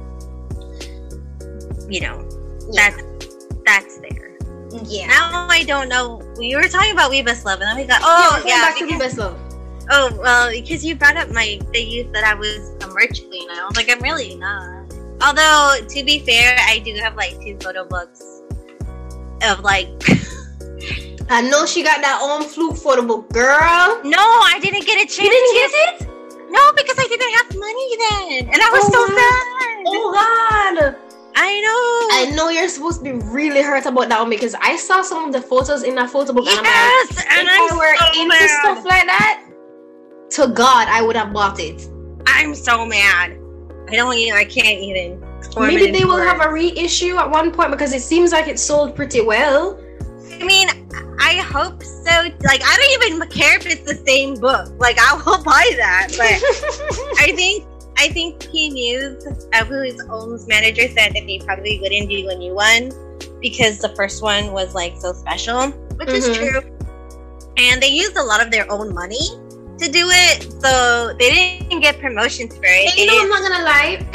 [1.88, 2.28] you know,
[2.72, 2.90] yeah.
[2.90, 3.26] that's
[3.64, 4.36] that's there.
[4.84, 5.06] yeah.
[5.06, 6.20] Now I don't know.
[6.38, 8.60] We were talking about We Best Love, and then we got oh yeah, yeah.
[8.62, 9.45] back to best love.
[9.90, 13.48] Oh well, because you brought up my the youth that I was a merch queen.
[13.50, 14.92] I was like, I'm really not.
[15.22, 18.22] Although to be fair, I do have like two photo books
[19.42, 19.88] of like.
[21.28, 23.98] I know she got that Ohm Fluke photo book, girl.
[24.04, 25.18] no, I didn't get a chance.
[25.18, 26.08] You didn't get it?
[26.52, 29.82] No, because I didn't have money then, and I was Oh, so sad.
[29.86, 30.96] Oh God.
[31.38, 32.30] I know.
[32.30, 35.26] I know you're supposed to be really hurt about that one because I saw some
[35.26, 37.76] of the photos in that photo book and I'm like, yes, and if I'm I
[37.76, 38.60] were so into mad.
[38.62, 39.42] stuff like that,
[40.30, 41.88] to God, I would have bought it.
[42.26, 43.38] I'm so mad.
[43.88, 44.36] I don't even.
[44.36, 45.20] I can't even.
[45.56, 48.96] Maybe they will have a reissue at one point because it seems like it sold
[48.96, 49.78] pretty well.
[50.32, 50.68] I mean,
[51.18, 52.10] I hope so.
[52.44, 54.68] Like, I don't even care if it's the same book.
[54.78, 56.08] Like, I will buy that.
[56.16, 57.64] But I think
[57.96, 59.64] I think P News, uh,
[60.10, 62.90] Ohm's manager, said that they probably wouldn't do a new one
[63.40, 66.34] because the first one was like so special, which is Mhm.
[66.34, 66.60] true.
[67.56, 69.30] And they used a lot of their own money
[69.78, 72.90] to do it, so they didn't get promotions for it.
[72.90, 74.06] And you know, I'm not gonna lie.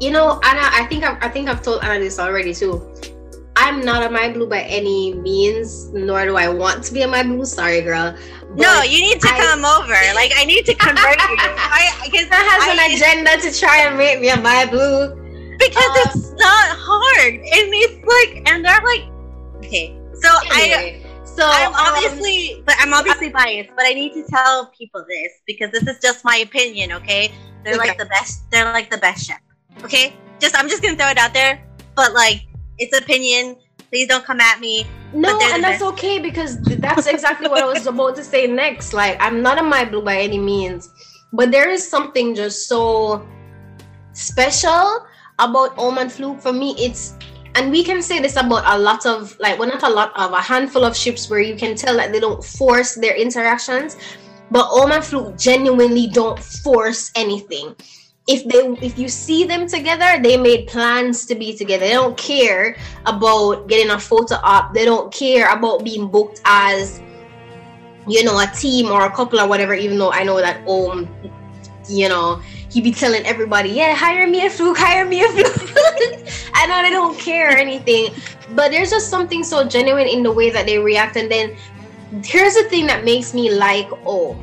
[0.00, 2.82] You know, Anna, I think I've, I think I've told Anna this already too.
[3.56, 7.08] I'm not a my blue by any means, nor do I want to be a
[7.08, 7.44] my blue.
[7.44, 8.14] Sorry, girl.
[8.54, 9.98] no, you need to I- come over.
[10.14, 11.36] Like, I need to convert you.
[11.40, 15.10] I because that has an agenda to try and make me a my blue.
[15.58, 19.10] because Uh, it's not hard and it's like and they're like
[19.58, 21.02] okay so i Anyway,
[21.38, 25.32] so i'm um, obviously but i'm obviously biased but i need to tell people this
[25.46, 27.30] because this is just my opinion okay?
[27.64, 29.40] They're like the best they're like the best chef
[29.84, 30.14] okay?
[30.38, 31.62] Just i'm just gonna throw it out there
[31.94, 32.48] but like
[32.78, 33.56] it's opinion.
[33.90, 37.62] Please don't come at me No, But and the that's okay because that's exactly what
[37.62, 38.92] I was about to say next.
[38.92, 40.90] Like, I'm not a my blue by any means,
[41.32, 43.26] but there is something just so
[44.12, 45.06] special
[45.38, 46.40] about Ohm and Fluke.
[46.40, 47.14] For me, it's
[47.54, 50.32] and we can say this about a lot of like, well, not a lot of
[50.32, 53.96] a handful of ships where you can tell that they don't force their interactions,
[54.50, 57.74] but Ohm and Fluke genuinely don't force anything.
[58.26, 61.86] If they if you see them together, they made plans to be together.
[61.86, 64.74] They don't care about getting a photo op.
[64.74, 67.00] They don't care about being booked as,
[68.06, 69.72] you know, a team or a couple or whatever.
[69.72, 71.08] Even though I know that um,
[71.88, 72.42] you know,
[72.82, 76.28] be telling everybody, yeah, hire me a fluke, hire me a fluke.
[76.54, 78.14] I know they don't care or anything,
[78.54, 81.16] but there's just something so genuine in the way that they react.
[81.16, 81.56] And then
[82.24, 84.36] here's the thing that makes me like oh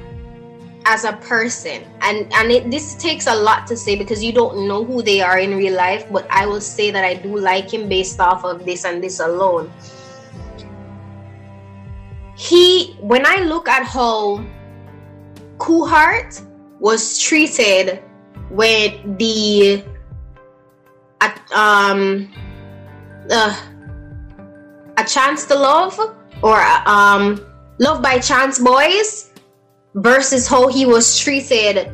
[0.86, 4.67] as a person and and it, this takes a lot to say because you don't
[4.67, 7.74] know who they are in real life but i will say that i do like
[7.74, 9.71] him based off of this and this alone
[12.38, 14.45] he when i look at how
[15.58, 16.45] Kuhart
[16.80, 18.04] was treated
[18.50, 19.84] with the
[21.54, 22.32] um
[23.30, 23.56] uh,
[24.98, 26.00] a chance to love
[26.42, 27.40] or um
[27.80, 29.32] love by chance boys
[29.96, 31.92] versus how he was treated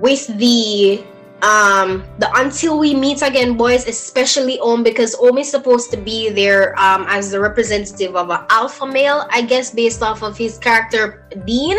[0.00, 1.04] with the
[1.42, 6.28] um the until we meet again boys especially Ohm because Ohm is supposed to be
[6.30, 10.58] there um as the representative of an alpha male i guess based off of his
[10.58, 11.76] character dean.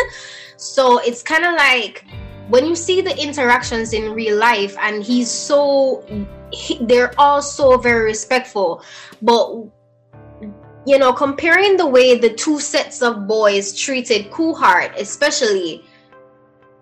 [0.58, 2.06] So it's kind of like
[2.52, 6.04] when you see the interactions in real life and he's so
[6.52, 8.84] he, they're all so very respectful
[9.22, 9.48] but
[10.86, 15.84] you know comparing the way the two sets of boys treated Kuhart especially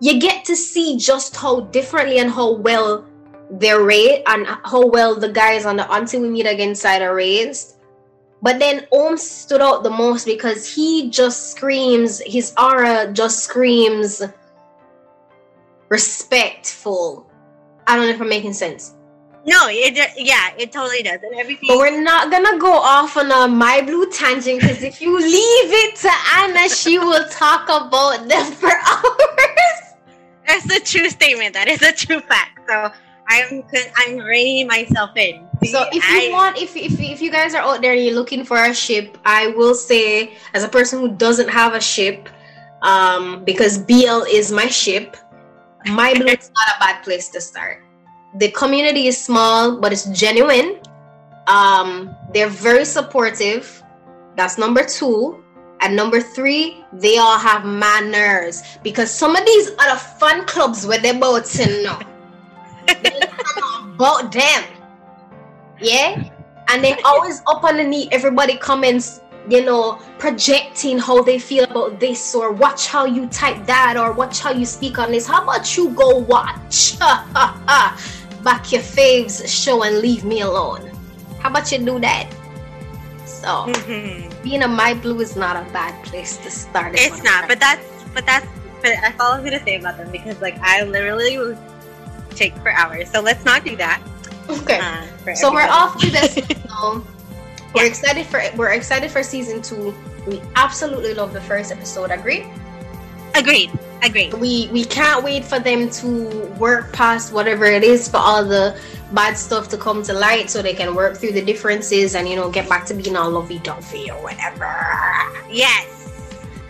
[0.00, 3.06] you get to see just how differently and how well
[3.50, 7.14] they're raised and how well the guys on the until we meet again side are
[7.14, 7.76] raised.
[8.42, 14.22] But then Ohm stood out the most because he just screams his aura just screams
[15.90, 17.26] respectful.
[17.86, 18.94] I don't know if i'm making sense.
[19.46, 21.18] No it yeah it totally does.
[21.22, 25.00] And everything but we're not gonna go off on a my blue tangent because if
[25.02, 29.80] you leave it to Anna, she will talk about them for hours.
[30.46, 31.54] that's a true statement.
[31.54, 32.60] That is a true fact.
[32.68, 32.90] So
[33.28, 33.62] i'm
[33.96, 35.46] i'm reining myself in.
[35.64, 38.14] So if you I- want, if, if if you guys are out there and you're
[38.14, 42.28] looking for a ship, I will say, as a person who doesn't have a ship,
[42.82, 45.16] um, because BL is my ship,
[45.86, 47.82] my blue is not a bad place to start.
[48.38, 50.80] The community is small, but it's genuine.
[51.46, 53.82] Um, they're very supportive.
[54.36, 55.42] That's number two.
[55.80, 60.98] And number three, they all have manners because some of these other fun clubs where
[60.98, 61.98] they're about to know.
[63.94, 64.64] About them.
[65.80, 66.22] Yeah?
[66.68, 72.34] And they always up underneath everybody comments you know, projecting how they feel about this,
[72.34, 75.26] or watch how you type that, or watch how you speak on this.
[75.26, 80.90] How about you go watch back your faves show and leave me alone?
[81.38, 82.30] How about you do that?
[83.24, 84.42] So mm-hmm.
[84.42, 86.94] being a my blue is not a bad place to start.
[86.94, 88.46] It's not, but that's but that's
[88.82, 91.58] but that's all I'm gonna say about them because like I literally will
[92.30, 93.10] take for hours.
[93.10, 94.02] So let's not do that.
[94.48, 94.80] Okay.
[94.80, 96.36] Uh, so we're off to this.
[97.74, 99.94] we're excited for we're excited for season two.
[100.26, 102.10] We absolutely love the first episode.
[102.10, 102.46] Agree?
[103.34, 103.70] Agreed.
[104.02, 104.34] Agreed.
[104.34, 108.78] We we can't wait for them to work past whatever it is for all the
[109.12, 112.36] bad stuff to come to light so they can work through the differences and you
[112.36, 114.74] know get back to being all lovey dovey or whatever.
[115.50, 116.10] Yes.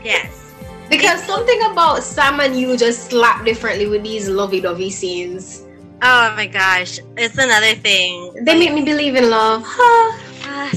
[0.05, 0.53] Yes.
[0.89, 5.65] Because something about Sam and you just slap differently with these lovey dovey scenes.
[6.03, 6.99] Oh my gosh.
[7.17, 8.35] It's another thing.
[8.45, 9.65] They make me believe in love.
[10.51, 10.69] Uh,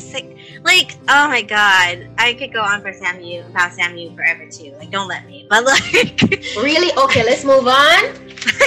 [0.63, 2.07] like, oh my god.
[2.19, 4.71] I could go on for Samu about Samu forever too.
[4.77, 5.47] Like don't let me.
[5.49, 6.21] But like
[6.57, 6.95] Really?
[6.95, 8.03] Okay, let's move on.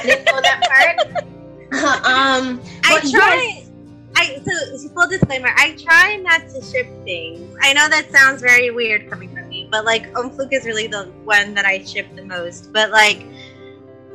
[0.05, 1.25] Let's go that part.
[2.05, 3.62] um, I try.
[4.16, 5.51] I so full disclaimer.
[5.57, 7.57] I try not to ship things.
[7.62, 10.88] I know that sounds very weird coming from me, but like Ohm Fluke is really
[10.88, 12.73] the one that I ship the most.
[12.73, 13.25] But like,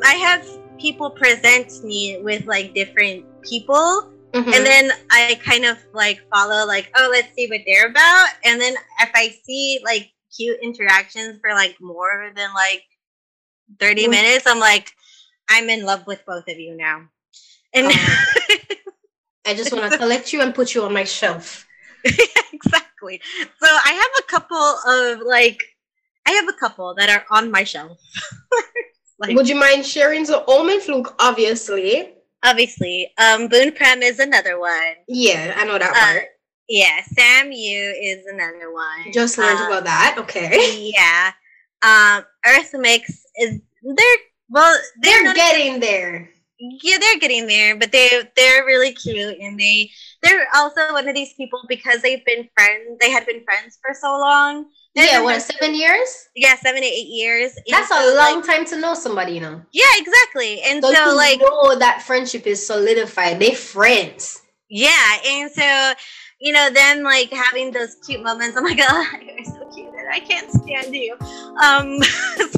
[0.04, 0.45] I have
[0.77, 4.12] people present me with like different people.
[4.33, 4.53] Mm-hmm.
[4.53, 8.27] And then I kind of like follow, like, oh, let's see what they're about.
[8.45, 12.83] And then if I see like cute interactions for like more than like
[13.79, 14.11] 30 mm-hmm.
[14.11, 14.91] minutes, I'm like,
[15.49, 17.09] I'm in love with both of you now.
[17.73, 17.93] And um,
[19.45, 21.67] I just want to collect you and put you on my shelf.
[22.53, 23.21] exactly.
[23.61, 25.63] So I have a couple of like
[26.25, 27.99] I have a couple that are on my shelf.
[29.19, 30.25] like, Would you mind sharing?
[30.25, 32.13] So Ohm and Fluke, obviously.
[32.43, 33.12] Obviously.
[33.17, 34.95] Um Boun Prem is another one.
[35.08, 36.27] Yeah, I know that uh, part.
[36.67, 39.12] Yeah, Sam Yu is another one.
[39.13, 40.15] Just learned um, about that.
[40.19, 40.91] Okay.
[40.95, 41.32] Yeah.
[41.84, 44.17] Um Earth Mix is they're
[44.49, 46.30] well they're, they're getting there
[46.62, 49.89] yeah, they're getting there, but they they're really cute and they
[50.21, 52.99] they're also one of these people because they've been friends.
[52.99, 54.65] They had been friends for so long.
[54.95, 56.30] Yeah, what seven years?
[56.36, 57.54] Yeah, seven to eight years.
[57.69, 59.62] That's a long like, time to know somebody, you know.
[59.71, 60.62] Yeah, exactly.
[60.62, 63.39] And so, so like, know that friendship is solidified.
[63.39, 64.41] They friends.
[64.69, 65.93] Yeah, and so
[66.41, 68.58] you know, then like having those cute moments.
[68.58, 71.15] I'm like, oh, you're so cute, and I can't stand you.
[71.62, 72.01] Um,
[72.38, 72.58] so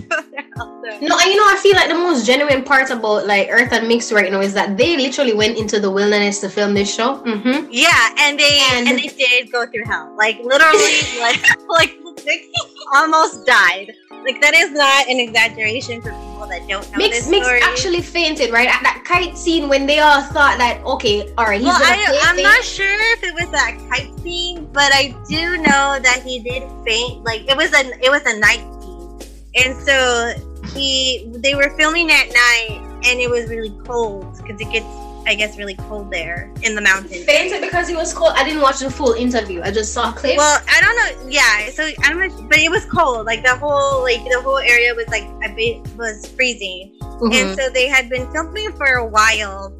[1.01, 3.87] no, and you know, I feel like the most genuine part about like Earth and
[3.87, 7.17] Mix right now is that they literally went into the wilderness to film this show.
[7.23, 7.67] Mm-hmm.
[7.71, 12.02] Yeah, and they and, and they did go through hell, like literally, like like
[12.93, 13.93] almost died.
[14.11, 18.01] Like that is not an exaggeration for people that don't know Mix, this Mix actually
[18.01, 21.61] fainted right at that kite scene when they all thought that okay, all right.
[21.61, 25.99] well, I, I'm not sure if it was that kite scene, but I do know
[25.99, 27.23] that he did faint.
[27.23, 29.19] Like it was a it was a night scene,
[29.55, 30.33] and so
[30.73, 34.85] he they were filming at night, and it was really cold because it gets
[35.25, 37.23] I guess, really cold there in the mountains.
[37.25, 38.33] Fainted because it was cold.
[38.35, 39.61] I didn't watch the full interview.
[39.61, 40.37] I just saw clips.
[40.37, 41.29] Well, I don't know.
[41.29, 43.25] Yeah, so I don't know, but it was cold.
[43.25, 47.33] Like the whole, like the whole area was like a bit was freezing, mm-hmm.
[47.33, 49.73] and so they had been filming for a while,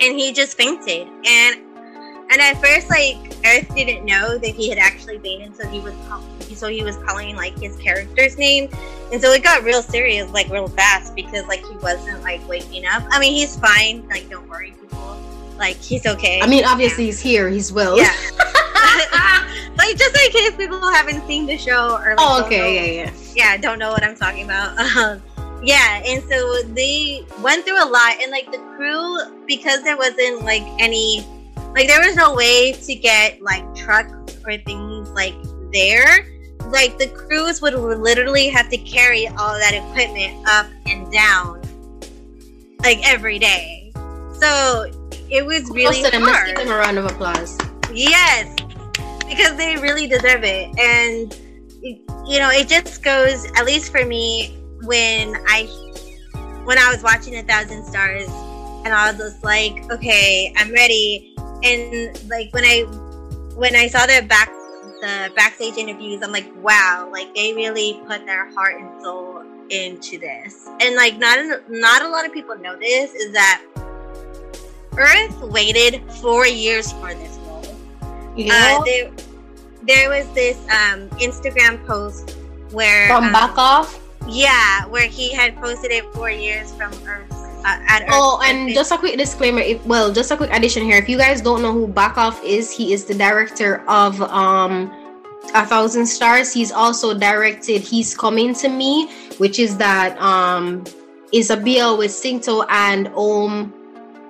[0.00, 1.08] and he just fainted.
[1.26, 1.65] And
[2.30, 5.94] and at first, like Earth didn't know that he had actually fainted, so he was
[6.54, 8.68] so he was calling like his character's name,
[9.12, 12.86] and so it got real serious like real fast because like he wasn't like waking
[12.86, 13.02] up.
[13.10, 14.06] I mean, he's fine.
[14.08, 15.22] Like, don't worry, people.
[15.58, 16.40] Like, he's okay.
[16.40, 17.08] I mean, obviously yeah.
[17.08, 17.48] he's here.
[17.48, 17.98] He's well.
[17.98, 18.14] Yeah.
[19.76, 23.12] like just in case people haven't seen the show or like, oh, okay, yeah, yeah,
[23.34, 24.76] yeah, don't know what I'm talking about.
[24.96, 25.22] Um,
[25.62, 30.42] yeah, and so they went through a lot, and like the crew because there wasn't
[30.44, 31.26] like any
[31.76, 35.34] like there was no way to get like trucks or things like
[35.72, 36.26] there.
[36.70, 41.62] Like the crews would literally have to carry all that equipment up and down
[42.82, 43.92] like every day.
[44.40, 44.90] So
[45.30, 46.22] it was really hard.
[46.22, 47.56] Let's give them a round of applause.
[47.92, 48.56] Yes
[49.28, 50.70] because they really deserve it.
[50.78, 51.36] And
[52.26, 55.64] you know it just goes at least for me when i
[56.64, 58.26] when i was watching a thousand stars
[58.84, 61.35] and i was just like okay i'm ready
[61.66, 62.82] and like when i
[63.54, 64.50] when i saw their back
[65.00, 70.18] the backstage interviews, I'm like, wow, like they really put their heart and soul into
[70.18, 70.68] this.
[70.80, 71.38] And like not
[71.68, 73.62] not a lot of people know this is that
[74.96, 77.76] Earth waited four years for this role.
[78.36, 78.78] Yeah.
[78.80, 79.12] Uh, there,
[79.82, 82.36] there was this um, Instagram post
[82.72, 83.86] where from um.
[84.28, 87.25] Yeah, where he had posted it four years from Earth.
[87.64, 89.60] Uh, oh, and just a quick disclaimer.
[89.60, 90.96] If, well, just a quick addition here.
[90.96, 94.92] If you guys don't know who Backaof is, he is the director of um
[95.54, 96.52] A Thousand Stars.
[96.52, 100.84] He's also directed He's Coming to Me, which is that um
[101.32, 103.72] is a BL with Singto and Om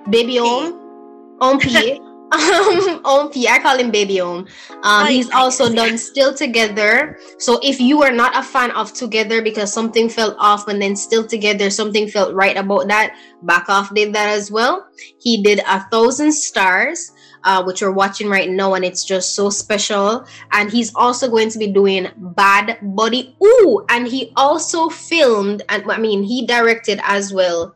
[0.09, 2.01] Baby Om Om P.
[2.31, 3.47] um Om P.
[3.47, 4.47] I call him Baby Om.
[4.83, 7.17] Um, he's also done Still Together.
[7.37, 10.95] So if you are not a fan of Together because something felt off and then
[10.95, 14.87] Still Together, something felt right about that, Backaof did that as well.
[15.19, 17.11] He did A Thousand Stars.
[17.43, 20.25] Uh, which we're watching right now, and it's just so special.
[20.51, 23.37] And he's also going to be doing Bad Buddy.
[23.41, 27.73] Ooh, and he also filmed, and I mean, he directed as well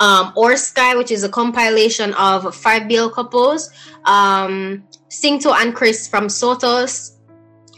[0.00, 3.70] um, Our Skyy, which is a compilation of five BL couples,
[4.04, 7.16] um, Singto and Krist from SOTUS,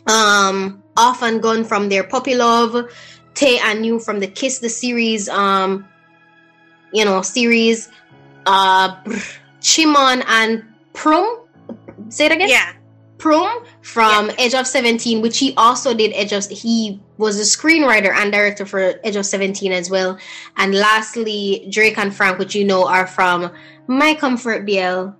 [0.06, 2.90] um, Off and Gun from their Puppy Love,
[3.34, 5.86] Tay and New from the Kiss the series, um,
[6.92, 7.88] you know, series,
[8.46, 8.96] uh,
[9.60, 10.64] Chimon and
[10.94, 11.40] Pluem.
[12.08, 12.48] Say it again.
[12.48, 12.72] Yeah.
[13.22, 14.34] Pluem from yeah.
[14.38, 18.66] Edge of 17, which he also did Edge of he was a screenwriter and director
[18.66, 20.18] for Edge of 17 as well.
[20.56, 23.52] And lastly, Drake and Frank, which you know are from
[23.86, 25.10] My Comfort BL,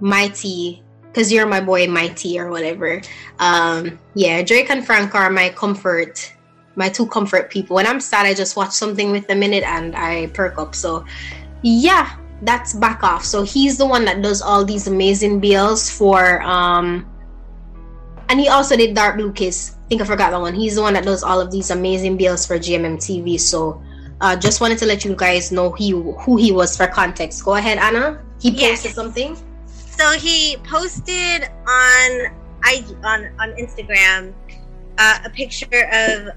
[0.00, 3.00] Mighty, because you're my boy Mighty or whatever.
[3.38, 6.30] Um, yeah, Drake and Frank are my comfort,
[6.76, 7.76] my two comfort people.
[7.76, 10.74] When I'm sad, I just watch something with a minute and I perk up.
[10.74, 11.06] So
[11.62, 13.24] yeah, that's Backaof.
[13.24, 17.06] So he's the one that does all these amazing BLs for um
[18.32, 19.76] and he also did Dark Blue Kiss.
[19.84, 20.54] I think I forgot that one.
[20.54, 23.38] He's the one that does all of these amazing bills for GMM TV.
[23.38, 23.82] So
[24.22, 27.44] uh, just wanted to let you guys know he who he was for context.
[27.44, 28.24] Go ahead, Anna.
[28.40, 28.94] He posted yes.
[28.94, 29.36] something.
[29.66, 32.32] So he posted on
[32.64, 34.32] I on on Instagram
[34.96, 36.30] uh, a picture of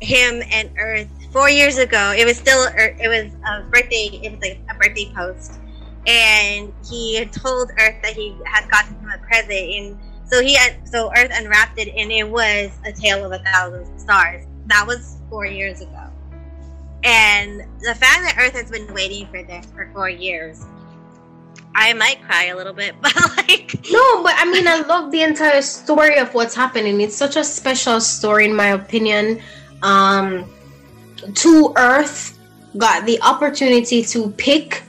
[0.00, 2.12] him and Earth four years ago.
[2.14, 4.20] It was still it was a birthday.
[4.22, 5.60] It was like a birthday post,
[6.06, 9.98] and he had told Earth that he had gotten him a present and
[10.32, 13.98] so he had so Earth unwrapped it, and it was a tale of a thousand
[13.98, 14.46] stars.
[14.66, 16.10] That was four years ago,
[17.04, 20.64] and the fact that Earth has been waiting for this for four years,
[21.74, 25.22] I might cry a little bit, but like no, but I mean, I love the
[25.22, 27.00] entire story of what's happening.
[27.02, 29.42] It's such a special story, in my opinion.
[29.82, 30.50] Um,
[31.34, 32.38] to Earth
[32.78, 34.82] got the opportunity to pick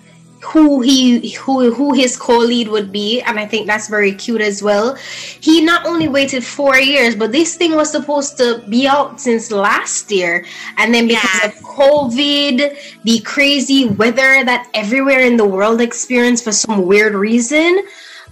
[0.44, 4.62] who he who who his co-lead would be and i think that's very cute as
[4.62, 4.96] well.
[5.40, 9.52] He not only waited four years but this thing was supposed to be out since
[9.52, 10.46] last year.
[10.78, 11.58] And then because yes.
[11.58, 17.82] of covid the crazy weather that everywhere in the world experienced for some weird reason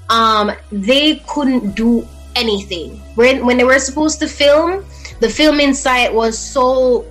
[0.09, 2.99] um they couldn't do anything.
[3.15, 4.85] When when they were supposed to film
[5.21, 7.05] the filming site was so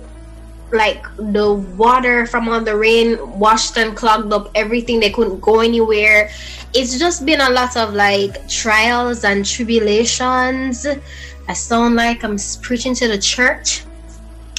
[0.73, 4.99] like the water from all the rain washed and clogged up everything.
[4.99, 6.29] They couldn't go anywhere.
[6.73, 10.87] It's just been a lot of like trials and tribulations.
[11.47, 13.83] I sound like i'm preaching to the church.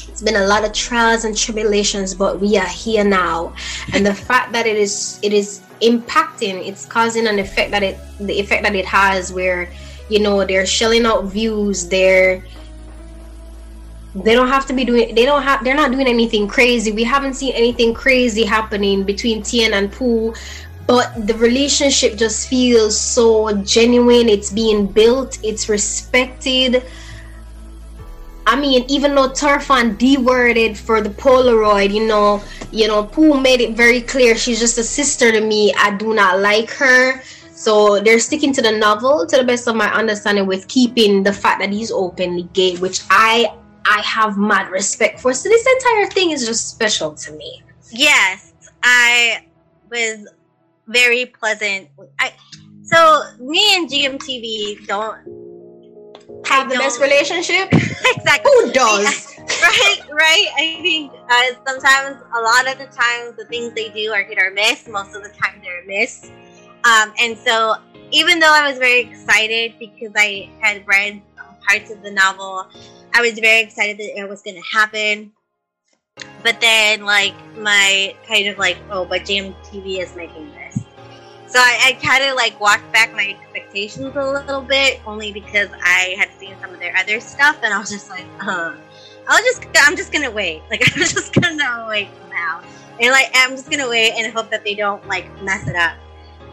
[0.08, 3.54] It's been a lot of trials and tribulations but we are here now.
[3.92, 7.98] And the fact that it is it is impacting it's causing an effect that it
[8.20, 9.68] the effect that it has where
[10.08, 12.44] you know they're shelling out views they're
[14.14, 17.02] they don't have to be doing they don't have they're not doing anything crazy we
[17.02, 20.34] haven't seen anything crazy happening between tien and pooh
[20.86, 26.84] but the relationship just feels so genuine it's being built it's respected
[28.44, 32.42] I mean, even though Turfan de-worded for the Polaroid, you know,
[32.72, 35.72] you know, Pooh made it very clear she's just a sister to me.
[35.74, 37.22] I do not like her.
[37.54, 41.32] So they're sticking to the novel to the best of my understanding with keeping the
[41.32, 43.54] fact that he's openly gay, which I
[43.86, 45.32] I have mad respect for.
[45.34, 47.62] So this entire thing is just special to me.
[47.90, 48.52] Yes,
[48.82, 49.46] I
[49.90, 50.28] was
[50.86, 51.88] very pleasant.
[52.18, 52.32] I
[52.82, 55.42] so me and GMTV don't
[56.46, 57.68] have the best relationship.
[57.72, 58.50] exactly.
[58.52, 59.28] Who does?
[59.38, 60.46] right, right.
[60.56, 64.38] I think uh, sometimes, a lot of the times, the things they do are hit
[64.38, 64.88] or miss.
[64.88, 66.30] Most of the time, they're a miss.
[66.84, 67.76] Um, and so,
[68.10, 71.22] even though I was very excited because I had read
[71.66, 72.66] parts of the novel
[73.14, 75.32] I was very excited that it was going to happen.
[76.42, 80.82] But then, like, my kind of like, oh, but GMTV is making this.
[81.52, 85.68] So I, I kind of like walked back my expectations a little bit, only because
[85.84, 88.74] I had seen some of their other stuff, and I was just like, uh,
[89.28, 90.62] I'll just, I'm just gonna wait.
[90.70, 92.62] Like, I'm just gonna wait now,
[92.98, 95.98] and like, I'm just gonna wait and hope that they don't like mess it up.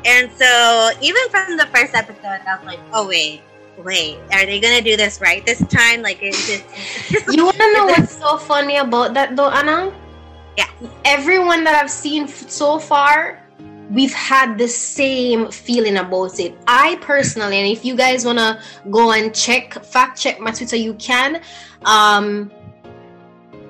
[0.03, 3.41] And so, even from the first episode, I was like, oh wait,
[3.83, 6.01] wait, are they gonna do this right this time?
[6.01, 7.27] Like, it's just.
[7.35, 9.93] you wanna know what's so funny about that though, Anna?
[10.57, 10.69] Yeah.
[11.05, 13.43] Everyone that I've seen so far,
[13.91, 16.57] we've had the same feeling about it.
[16.67, 18.61] I personally, and if you guys wanna
[18.91, 21.41] go and check, fact check my Twitter, you can.
[21.85, 22.51] Um,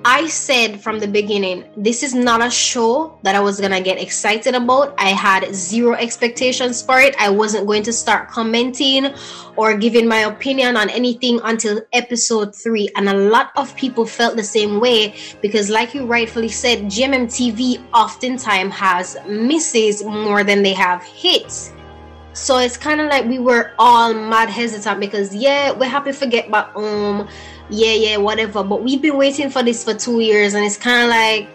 [0.04, 4.00] I said from the beginning, this is not a show that I was gonna get
[4.00, 4.94] excited about.
[4.96, 7.14] I had zero expectations for it.
[7.18, 9.12] I wasn't going to start commenting
[9.56, 12.88] or giving my opinion on anything until episode three.
[12.96, 17.84] And a lot of people felt the same way because, like you rightfully said, GMMTV
[17.92, 21.74] oftentimes has misses more than they have hits.
[22.32, 26.26] So it's kind of like we were all mad hesitant because, yeah, we're happy to
[26.26, 27.28] get back home
[27.70, 28.62] yeah, yeah, whatever.
[28.62, 31.48] But we've been waiting for this for two years, and it's kind of like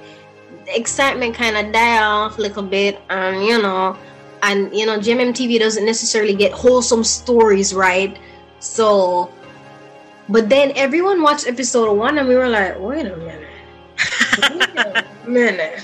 [0.65, 3.97] the excitement kind of die off a little bit, and you know,
[4.41, 8.17] and you know, GMMTV doesn't necessarily get wholesome stories, right?
[8.59, 9.31] So,
[10.29, 13.49] but then everyone watched episode one, and we were like, wait a minute,
[14.41, 15.83] wait a minute.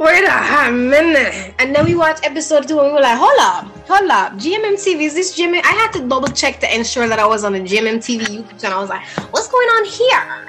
[0.00, 1.54] Wait a minute.
[1.58, 4.32] And then we watched episode two and we were like, hold up, hold up.
[4.32, 5.60] GMMTV, is this GMM?
[5.62, 8.78] I had to double check to ensure that I was on the GMMTV YouTube channel.
[8.78, 10.46] I was like, what's going on here?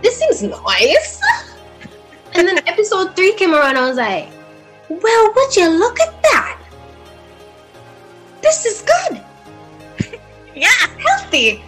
[0.00, 1.20] This seems nice.
[2.34, 3.76] And then episode three came around.
[3.76, 4.30] I was like,
[4.88, 6.58] well, would you look at that?
[8.40, 9.20] This is good.
[10.54, 11.62] yeah, healthy.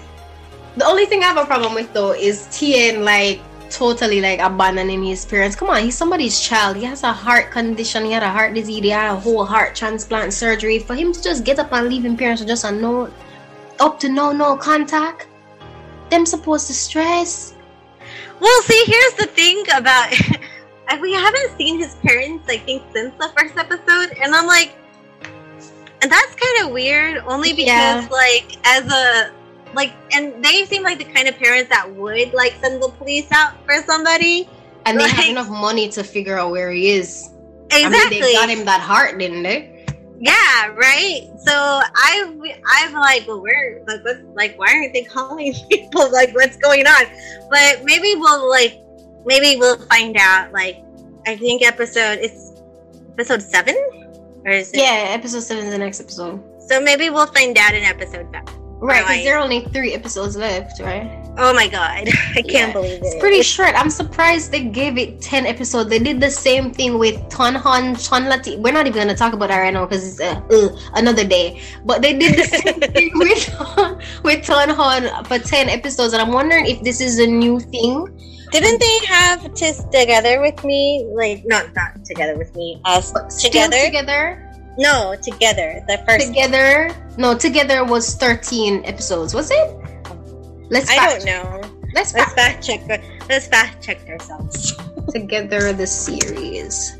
[0.78, 3.40] The only thing I have a problem with though is Tien like
[3.74, 5.56] totally like abandoning his parents.
[5.56, 6.76] Come on, he's somebody's child.
[6.76, 8.04] He has a heart condition.
[8.04, 8.82] He had a heart disease.
[8.82, 10.78] He had a whole heart transplant surgery.
[10.78, 13.10] For him to just get up and leave his parents with just a no,
[13.80, 15.26] up to no no contact.
[16.10, 17.54] Them supposed to stress.
[18.40, 20.12] Well, see, here's the thing about
[21.00, 22.48] we haven't seen his parents.
[22.48, 24.76] I think since the first episode, and I'm like,
[26.02, 27.18] and that's kind of weird.
[27.26, 28.08] Only because, yeah.
[28.10, 29.32] like, as a
[29.74, 33.26] like and they seem like the kind of parents that would like send the police
[33.32, 34.48] out for somebody.
[34.86, 37.30] And like, they have enough money to figure out where he is.
[37.70, 39.86] Exactly I mean, they got him that heart didn't they?
[40.20, 41.28] Yeah right?
[41.38, 46.10] So i i'm like well where like what's like why aren't they calling people?
[46.10, 47.04] Like what's going on?
[47.50, 48.80] But maybe we'll like
[49.24, 50.84] maybe we'll find out like
[51.26, 52.52] i think episode it's
[53.12, 53.74] episode seven?
[54.44, 56.42] Or is it yeah episode seven is the next episode.
[56.60, 60.36] So maybe we'll find out in episode seven Right, because there are only three episodes
[60.36, 61.08] left, right?
[61.38, 62.06] Oh my god,
[62.36, 62.72] I can't yeah.
[62.72, 63.02] believe it.
[63.02, 63.72] It's pretty short.
[63.74, 65.88] I'm surprised they gave it ten episodes.
[65.88, 68.58] They did the same thing with Tonhon Chonlatee.
[68.58, 71.62] We're not even gonna talk about that right now because it's uh, uh, another day.
[71.86, 73.48] But they did the same thing with
[74.22, 78.04] with Tonhon for ten episodes, and I'm wondering if this is a new thing.
[78.52, 81.08] Didn't they have just together with me?
[81.08, 82.82] Like not not together with me.
[82.84, 83.80] Us together.
[83.82, 84.53] Together.
[84.78, 85.84] No, together.
[85.86, 86.90] The first together.
[87.16, 89.34] No, together was thirteen episodes.
[89.34, 89.76] Was it?
[90.70, 90.90] Let's.
[90.90, 91.60] I don't know.
[91.94, 92.82] Let's, let's fact check.
[93.28, 94.74] Let's fact check ourselves.
[95.12, 96.98] together, the series.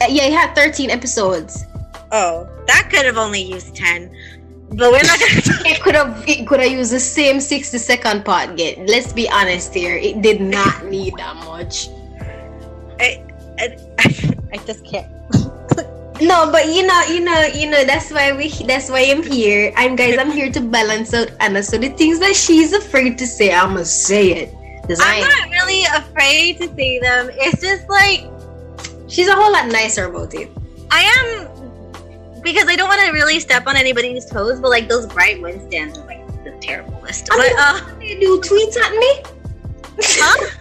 [0.00, 1.64] Uh, yeah, it had thirteen episodes.
[2.12, 4.14] Oh, that could have only used ten.
[4.68, 5.42] But we're not gonna.
[5.66, 6.28] it could have.
[6.28, 8.56] It could have used the same sixty second part.
[8.56, 8.78] Get.
[8.86, 9.96] Let's be honest here.
[9.96, 11.88] It did not need that much.
[13.00, 13.24] I,
[13.58, 13.76] I,
[14.52, 15.06] I just can't
[16.20, 17.84] no, but you know, you know, you know.
[17.84, 18.48] That's why we.
[18.66, 19.72] That's why I'm here.
[19.76, 20.18] I'm guys.
[20.18, 21.62] I'm here to balance out Anna.
[21.62, 24.54] So the things that she's afraid to say, I'ma say it.
[24.90, 27.30] I'm not really afraid to say them.
[27.34, 28.24] It's just like
[29.06, 30.50] she's a whole lot nicer about it.
[30.90, 35.06] I am because I don't want to really step on anybody's toes, but like those
[35.06, 37.28] BrightWin stands are like the terriblest.
[37.30, 39.22] I but, uh, you do tweets at me?
[40.00, 40.50] Huh?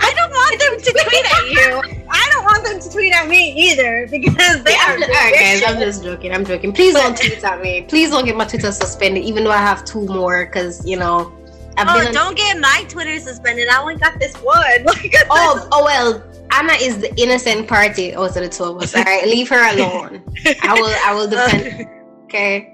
[0.00, 2.06] I don't want them to tweet at you.
[2.10, 4.94] I don't want them to tweet at me either because they are.
[4.94, 6.32] All right, guys, I'm just joking.
[6.32, 6.72] I'm joking.
[6.72, 7.82] Please don't tweet at me.
[7.82, 10.46] Please don't get my Twitter suspended, even though I have two more.
[10.46, 11.32] Because you know,
[11.76, 13.68] I've oh, don't get my Twitter suspended.
[13.68, 14.56] I only got this one.
[15.30, 16.24] oh, oh well.
[16.52, 18.12] Anna is the innocent party.
[18.14, 18.94] Oh, so the two of us.
[18.94, 20.22] All right, leave her alone.
[20.62, 20.96] I will.
[21.04, 21.88] I will defend.
[22.30, 22.72] Okay.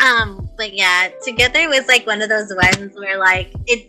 [0.00, 3.88] Um, but yeah, together was like one of those ones where like it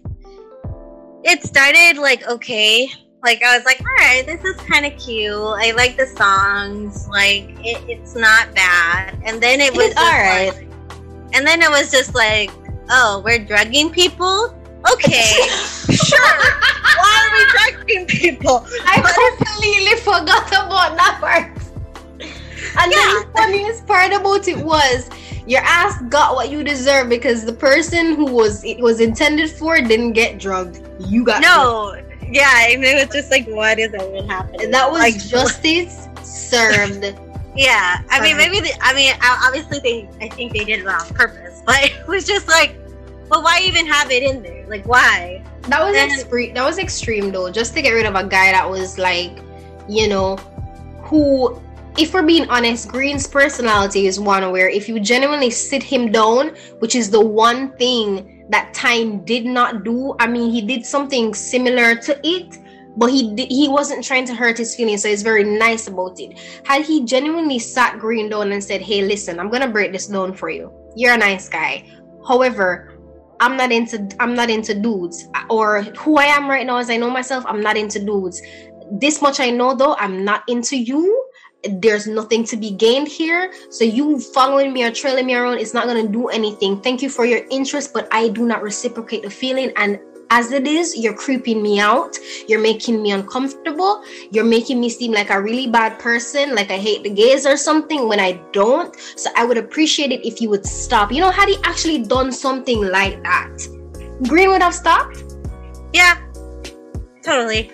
[1.23, 2.89] it started like okay.
[3.23, 5.33] Like I was like, all right, this is kind of cute.
[5.33, 7.07] I like the songs.
[7.09, 9.19] Like it, it's not bad.
[9.23, 10.53] And then it was all right.
[10.53, 10.67] Like,
[11.33, 12.51] and then it was just like,
[12.89, 14.53] oh, we're drugging people.
[14.93, 15.33] Okay,
[15.89, 16.19] sure.
[16.19, 18.65] Why are we drugging people?
[18.85, 21.57] I completely forgot about that part.
[22.79, 23.23] And yeah.
[23.23, 25.09] the funniest part about it was
[25.47, 29.79] your ass got what you deserve because the person who was it was intended for
[29.81, 30.81] didn't get drugged.
[30.99, 31.93] You got no.
[31.93, 32.07] Drugged.
[32.29, 34.63] Yeah, and it was just like, what is that even happening?
[34.65, 37.17] And that was like, justice served.
[37.57, 38.59] Yeah, I mean, maybe.
[38.59, 40.07] The, I mean, obviously, they.
[40.23, 42.75] I think they did it on purpose, but it was just like,
[43.29, 44.63] but why even have it in there?
[44.67, 45.43] Like, why?
[45.63, 46.53] That was extreme.
[46.53, 47.49] That was extreme, though.
[47.49, 49.39] Just to get rid of a guy that was like,
[49.89, 50.35] you know,
[51.01, 51.59] who
[51.97, 56.55] if we're being honest, Green's personality is one where if you genuinely sit him down,
[56.79, 61.33] which is the one thing that Tine did not do, I mean, he did something
[61.33, 62.59] similar to it,
[62.97, 66.39] but he he wasn't trying to hurt his feelings, so he's very nice about it.
[66.65, 70.33] Had he genuinely sat Green down and said, "Hey, listen, I'm gonna break this down
[70.33, 70.71] for you.
[70.95, 71.83] You're a nice guy.
[72.27, 72.97] However,
[73.39, 76.97] I'm not into I'm not into dudes, or who I am right now, as I
[76.97, 78.41] know myself, I'm not into dudes.
[78.91, 81.26] This much I know though, I'm not into you."
[81.69, 83.53] There's nothing to be gained here.
[83.69, 86.81] So you following me or trailing me around is not going to do anything.
[86.81, 89.71] Thank you for your interest, but I do not reciprocate the feeling.
[89.75, 89.99] And
[90.29, 92.17] as it is, you're creeping me out.
[92.47, 94.03] You're making me uncomfortable.
[94.31, 97.55] You're making me seem like a really bad person, like I hate the gays or
[97.55, 98.93] something when I don't.
[99.15, 101.11] So I would appreciate it if you would stop.
[101.11, 103.57] You know, had he actually done something like that,
[104.27, 105.23] Green would have stopped?
[105.93, 106.17] Yeah,
[107.23, 107.71] totally.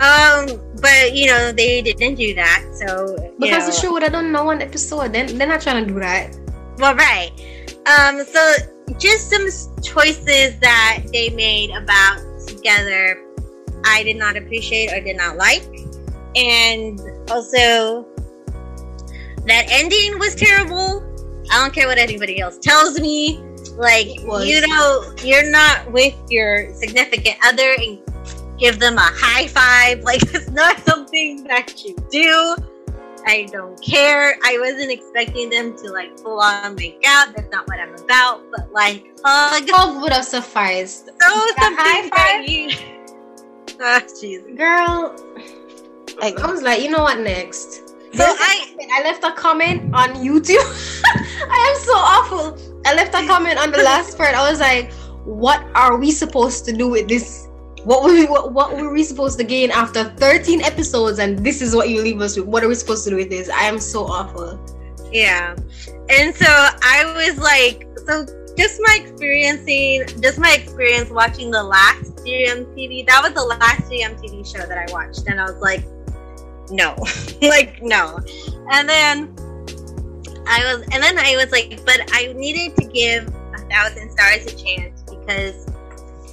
[0.00, 0.48] Um,
[0.80, 4.44] but you know they didn't do that, so because the show would have done no
[4.44, 5.12] one episode.
[5.12, 6.34] Then they're not trying to do that.
[6.78, 7.30] Well, right.
[7.86, 8.54] Um, so
[8.98, 9.46] just some
[9.82, 13.22] choices that they made about together,
[13.84, 15.68] I did not appreciate or did not like,
[16.34, 16.98] and
[17.30, 18.06] also
[19.44, 21.04] that ending was terrible.
[21.52, 23.42] I don't care what anybody else tells me.
[23.76, 27.98] Like you know, you're not with your significant other and
[28.60, 30.04] give them a high five.
[30.10, 32.56] Like, it's not something that you do.
[33.26, 34.36] I don't care.
[34.44, 37.34] I wasn't expecting them to like full on make out.
[37.34, 38.42] That's not what I'm about.
[38.50, 41.06] But like hug, hug would have sufficed.
[41.06, 42.48] So something high five.
[42.48, 42.70] You...
[43.68, 45.16] oh, ah, jeez, girl.
[46.20, 47.20] Like, I was like, you know what?
[47.20, 47.88] Next.
[48.14, 50.66] So I I left a comment on YouTube.
[51.04, 52.80] I am so awful.
[52.86, 54.34] I left a comment on the last part.
[54.34, 54.92] I was like,
[55.24, 57.49] what are we supposed to do with this
[57.84, 61.62] what were we what, what were we supposed to gain after 13 episodes and this
[61.62, 62.46] is what you leave us with?
[62.46, 63.48] What are we supposed to do with this?
[63.48, 64.58] I am so awful.
[65.12, 65.56] Yeah.
[66.08, 68.26] And so I was like, so
[68.56, 74.46] just my experiencing just my experience watching the last GMTV, that was the last GMTV
[74.46, 75.84] show that I watched, and I was like,
[76.70, 76.94] no.
[77.48, 78.18] like no.
[78.72, 79.34] And then
[80.46, 84.46] I was and then I was like, but I needed to give a thousand stars
[84.52, 85.66] a chance because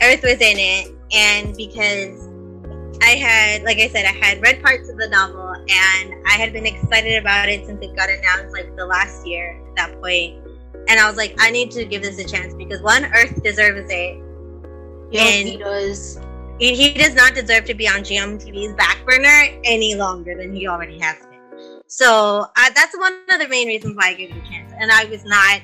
[0.02, 2.28] Earth was in it and because
[3.01, 6.53] I had, like I said, I had read parts of the novel and I had
[6.53, 10.43] been excited about it since it got announced like the last year at that point.
[10.89, 13.89] And I was like, I need to give this a chance because one, Earth deserves
[13.89, 14.24] it.
[15.12, 16.20] Yes, and he does.
[16.60, 20.97] He does not deserve to be on GMTV's back burner any longer than he already
[20.99, 21.82] has been.
[21.88, 24.74] So uh, that's one of the main reasons why I gave him a chance.
[24.78, 25.62] And I was not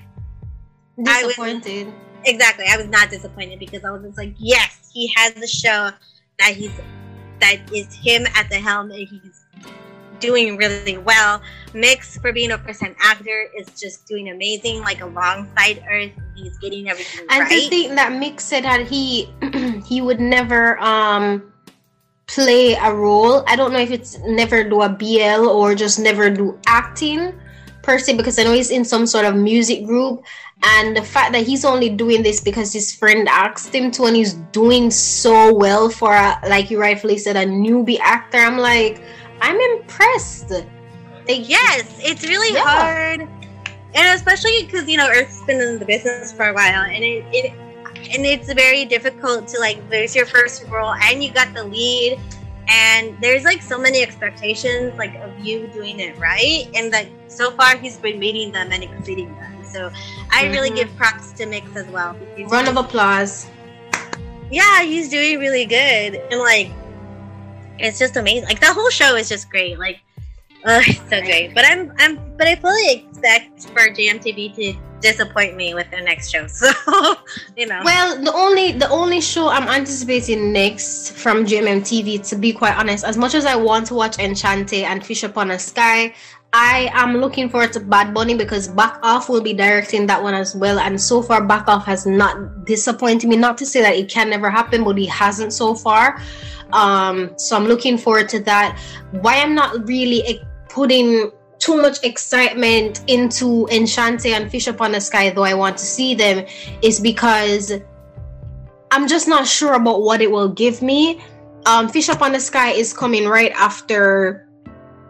[1.03, 1.87] disappointed.
[1.87, 2.65] I was, exactly.
[2.69, 5.89] I was not disappointed because I was just like, yes, he has a show
[6.39, 6.71] that he's
[7.39, 9.43] that is him at the helm and he's
[10.19, 11.41] doing really well.
[11.73, 16.11] Mix for being a time actor is just doing amazing, like alongside Earth.
[16.35, 17.51] He's getting everything and right.
[17.51, 19.29] And the thing that Mix said that he
[19.85, 21.51] he would never um
[22.27, 23.43] play a role.
[23.47, 27.33] I don't know if it's never do a BL or just never do acting
[27.83, 30.23] per se because I know he's in some sort of music group.
[30.63, 34.15] And the fact that he's only doing this because his friend asked him to and
[34.15, 39.03] he's doing so well for a, like you rightfully said a newbie actor i'm like
[39.41, 40.51] i'm impressed.
[41.27, 42.63] Like, yes it's really yeah.
[42.63, 43.21] hard.
[43.95, 47.25] And especially because you know earth's been in the business for a while and it,
[47.31, 47.53] it
[48.15, 52.19] and it's very difficult to like there's your first role and you got the lead
[52.67, 57.51] and there's like so many expectations like of you doing it right and like so
[57.51, 59.91] far he's been meeting them and exceeding them so
[60.29, 60.77] I really mm-hmm.
[60.77, 62.15] give props to Mix as well.
[62.47, 63.47] round of applause.
[64.51, 66.21] Yeah, he's doing really good.
[66.31, 66.69] And like
[67.79, 68.47] it's just amazing.
[68.47, 69.79] Like the whole show is just great.
[69.79, 69.99] Like
[70.65, 71.55] uh, it's so great.
[71.55, 76.31] But I'm I'm but I fully expect for GMTV to disappoint me with their next
[76.31, 76.47] show.
[76.53, 76.71] So
[77.57, 77.81] you know.
[77.83, 83.03] Well, the only the only show I'm anticipating next from GMMTV, to be quite honest,
[83.03, 86.13] as much as I want to watch Enchante and Fish Upon a Sky,
[86.53, 90.55] I am looking forward to Bad Buddy because Backaof will be directing that one as
[90.55, 90.79] well.
[90.79, 93.35] And so far, Backaof has not disappointed me.
[93.35, 96.21] Not to say that it can never happen, but he hasn't so far.
[96.71, 98.79] Um, so I'm looking forward to that.
[99.11, 101.31] Why I'm not really putting
[101.63, 106.13] too much excitement into Enchante and Fish Upon the Sky, though I want to see
[106.13, 106.45] them,
[106.81, 107.71] is because
[108.91, 111.21] I'm just not sure about what it will give me.
[111.65, 114.45] Um, Fish Upon the Sky is coming right after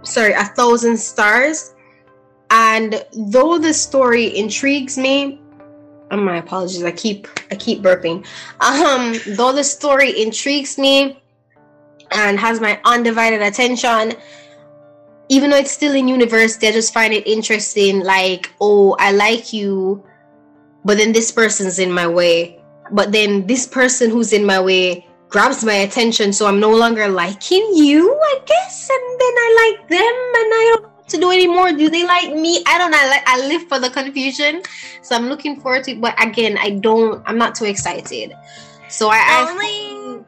[0.03, 1.73] sorry, a thousand stars.
[2.51, 5.41] And though the story intrigues me,
[6.11, 8.25] oh, my apologies, I keep I keep burping.
[8.61, 11.19] Um, though the story intrigues me
[12.11, 14.13] and has my undivided attention,
[15.29, 18.03] even though it's still in university, I just find it interesting.
[18.03, 20.03] Like, oh, I like you,
[20.85, 22.61] but then this person's in my way.
[22.91, 27.07] But then this person who's in my way grabs my attention, so I'm no longer
[27.07, 28.89] liking you, I guess.
[28.89, 31.71] And then I like them, and I don't know what to do anymore.
[31.71, 32.61] Do they like me?
[32.67, 32.99] I don't know.
[32.99, 34.61] I, like, I live for the confusion,
[35.01, 36.01] so I'm looking forward to it.
[36.01, 37.23] But again, I don't.
[37.25, 38.35] I'm not too excited.
[38.89, 39.45] So I.
[39.45, 40.25] The only,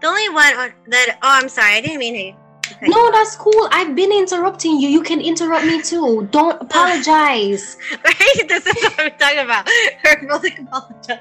[0.00, 1.18] the only one oh, that.
[1.20, 1.74] Oh, I'm sorry.
[1.74, 2.41] I didn't mean to
[2.88, 3.68] No, that's cool.
[3.70, 4.88] I've been interrupting you.
[4.88, 6.28] You can interrupt me too.
[6.30, 7.76] Don't apologize.
[8.04, 8.48] right?
[8.48, 9.68] This is what I'm talking about.
[10.02, 11.20] Verbally apologize.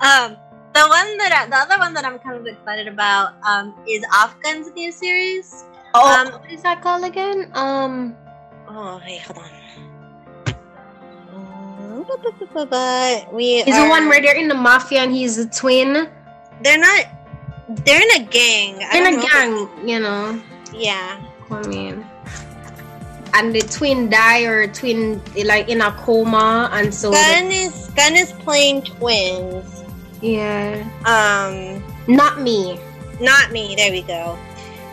[0.00, 0.36] Um,
[0.74, 4.02] the one that I, the other one that I'm kind of excited about um, is
[4.12, 5.64] OffGun's new series.
[5.94, 7.50] Oh, um, what is that called again?
[7.54, 8.16] Um.
[8.68, 9.50] Oh, hey, hold on.
[12.54, 16.08] But we is are, the one where they're in the mafia and he's a twin.
[16.62, 17.06] They're not.
[17.68, 18.80] They're in a gang.
[18.94, 20.42] In a gang, you know.
[20.74, 21.20] Yeah.
[21.50, 22.06] I mean,
[23.34, 27.90] and the twin die or twin like in a coma, and so Gun the, is
[27.94, 29.84] Gun is playing twins.
[30.20, 30.88] Yeah.
[31.04, 31.82] Um.
[32.08, 32.80] Not me.
[33.20, 33.74] Not me.
[33.76, 34.38] There we go.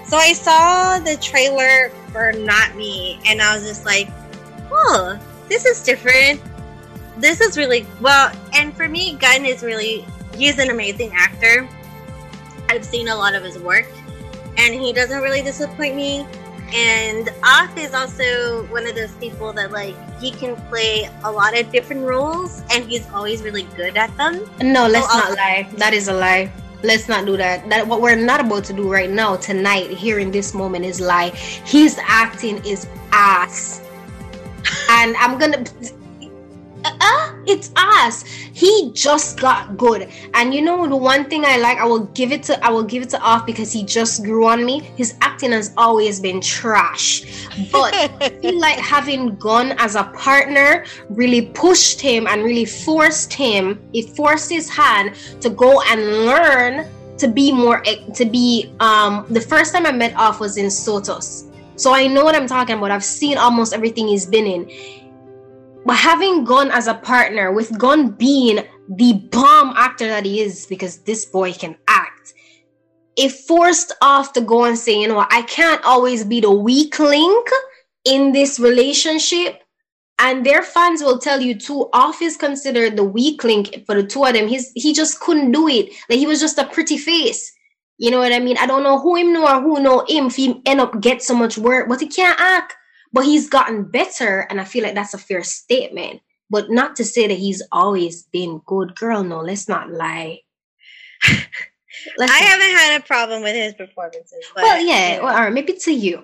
[0.06, 4.10] So I saw the trailer for Not Me, and I was just like,
[4.72, 5.18] "Oh,
[5.48, 6.42] this is different.
[7.18, 11.68] This is really well." And for me, Gun is really—he's an amazing actor.
[12.70, 13.88] I've seen a lot of his work
[14.60, 16.28] and he doesn't really disappoint me.
[16.72, 21.58] And Off is also one of those people that like he can play a lot
[21.58, 24.46] of different roles, and he's always really good at them.
[24.62, 25.70] No, let's so not uh, lie.
[25.78, 26.52] That is a lie.
[26.84, 27.68] Let's not do that.
[27.70, 31.02] That what we're not about to do right now, tonight, here in this moment, is
[31.02, 31.30] lie.
[31.66, 33.82] His acting is ass,
[34.92, 35.66] and I'm gonna
[36.86, 38.24] uh, it's us.
[38.24, 40.10] He just got good.
[40.34, 42.84] And you know the one thing i like i will give it to i will
[42.84, 44.80] give it to off because he just grew on me.
[44.96, 47.48] His acting has always been trash.
[47.72, 53.34] But i feel like having Gun as a partner really pushed him and really forced
[53.34, 57.82] him it forced his hand to go and learn to be more
[58.16, 61.46] to be um the first time i met off was in SOTUS.
[61.76, 62.92] So i know what i'm talking about.
[62.92, 64.70] I've seen almost everything he's been in
[65.90, 68.60] but having Gun as a partner, with Gun being
[68.90, 72.36] the bomb actor that he is, because this boy can act,
[73.18, 76.52] it forced off to go and say, you know what, I can't always be the
[76.52, 77.50] weak link
[78.06, 79.64] in this relationship.
[80.20, 84.06] And their fans will tell you too, off is considered the weak link for the
[84.06, 84.48] two of them.
[84.48, 85.92] He's he just couldn't do it.
[86.08, 87.52] Like he was just a pretty face.
[87.98, 88.58] You know what I mean?
[88.60, 91.24] I don't know who him know or who know him if he end up get
[91.24, 92.76] so much work, but he can't act
[93.12, 96.22] but he's gotten better and i feel like that's a fair statement.
[96.52, 98.96] But not to say that he's always been good.
[98.96, 100.40] Girl no let's not lie.
[102.18, 102.50] Let's i not.
[102.50, 105.92] haven't had a problem with his performances but well yeah you know, or maybe to
[105.92, 106.24] you.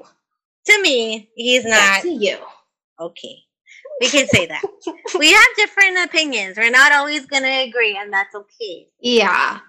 [0.68, 2.38] To me he's not yeah, to you.
[3.00, 3.38] okay.
[4.02, 4.62] We can say that.
[5.20, 6.58] We have different opinions.
[6.58, 8.88] We're not always gonna agree and that's okay.
[9.00, 9.60] Yeah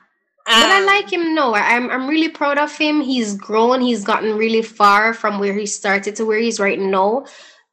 [0.48, 1.34] um, but I um, like him.
[1.34, 3.00] No, I'm I'm really proud of him.
[3.00, 3.80] He's grown.
[3.80, 7.26] He's gotten really far from where he started to where he's right now.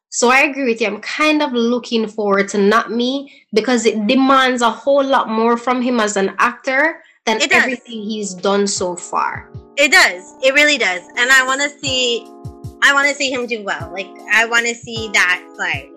[0.08, 0.86] So I agree with you.
[0.86, 5.56] I'm kind of looking forward to not me because it demands a whole lot more
[5.56, 9.50] from him as an actor than everything he's done so far.
[9.76, 10.34] It does.
[10.42, 11.02] It really does.
[11.16, 12.26] And I want to see
[12.82, 13.90] I want to see him do well.
[13.92, 15.90] Like I want to see that side.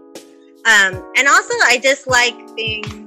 [0.66, 3.07] Um and also I just like things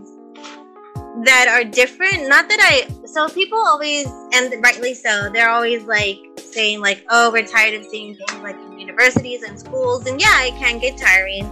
[1.25, 2.29] that are different.
[2.29, 7.31] Not that I so people always and rightly so, they're always like saying like, oh,
[7.31, 10.97] we're tired of seeing things like in universities and schools, and yeah, it can get
[10.97, 11.45] tiring.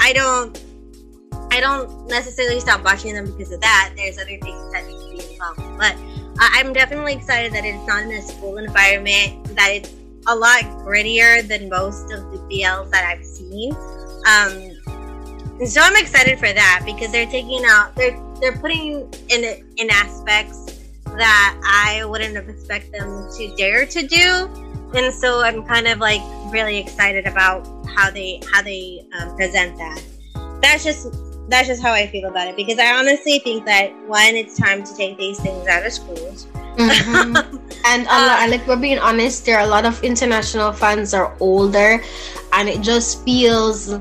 [0.00, 0.64] I don't
[1.50, 3.92] I don't necessarily stop watching them because of that.
[3.96, 5.78] There's other things that need to be involved.
[5.78, 5.96] But
[6.38, 9.92] I'm definitely excited that it's not in a school environment, that it's
[10.26, 13.72] a lot grittier than most of the BLs that I've seen.
[14.26, 14.78] Um,
[15.58, 19.90] and so I'm excited for that because they're taking out they're they're putting in in
[19.90, 24.48] aspects that I wouldn't have expect them to dare to do,
[24.94, 26.22] and so I'm kind of like
[26.52, 30.02] really excited about how they how they um, present that.
[30.62, 31.08] That's just
[31.48, 34.84] that's just how I feel about it because I honestly think that one, it's time
[34.84, 36.46] to take these things out of schools.
[36.76, 37.36] Mm-hmm.
[37.86, 41.14] and a lot, uh, like we're being honest, there are a lot of international fans
[41.14, 42.02] are older,
[42.52, 43.98] and it just feels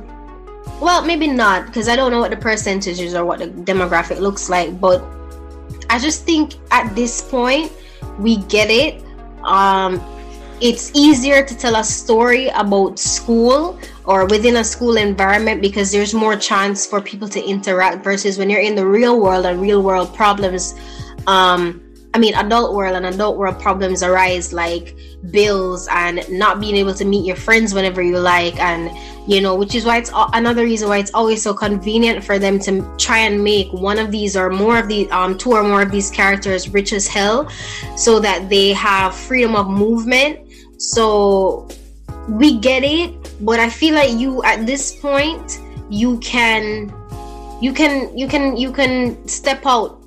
[0.79, 4.49] well, maybe not because I don't know what the percentages or what the demographic looks
[4.49, 5.03] like, but
[5.89, 7.71] I just think at this point
[8.19, 9.03] we get it.
[9.43, 10.01] Um,
[10.59, 16.13] it's easier to tell a story about school or within a school environment because there's
[16.13, 19.83] more chance for people to interact versus when you're in the real world and real
[19.83, 20.73] world problems.
[21.27, 21.86] Um,
[22.17, 24.97] I mean, adult world and adult world problems arise like
[25.29, 28.89] bills and not being able to meet your friends whenever you like, and
[29.31, 32.57] you know, which is why it's another reason why it's always so convenient for them
[32.61, 35.83] to try and make one of these or more of the um two or more
[35.83, 37.47] of these characters rich as hell,
[37.95, 40.39] so that they have freedom of movement.
[40.81, 41.67] So
[42.27, 43.13] we get it,
[43.45, 45.59] but I feel like you at this point
[45.91, 46.91] you can
[47.61, 50.01] you can you can you can step out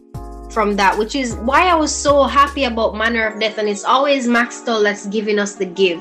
[0.51, 3.85] from that, which is why I was so happy about Manner of Death, and it's
[3.85, 6.01] always Max Maxwell that's giving us the give.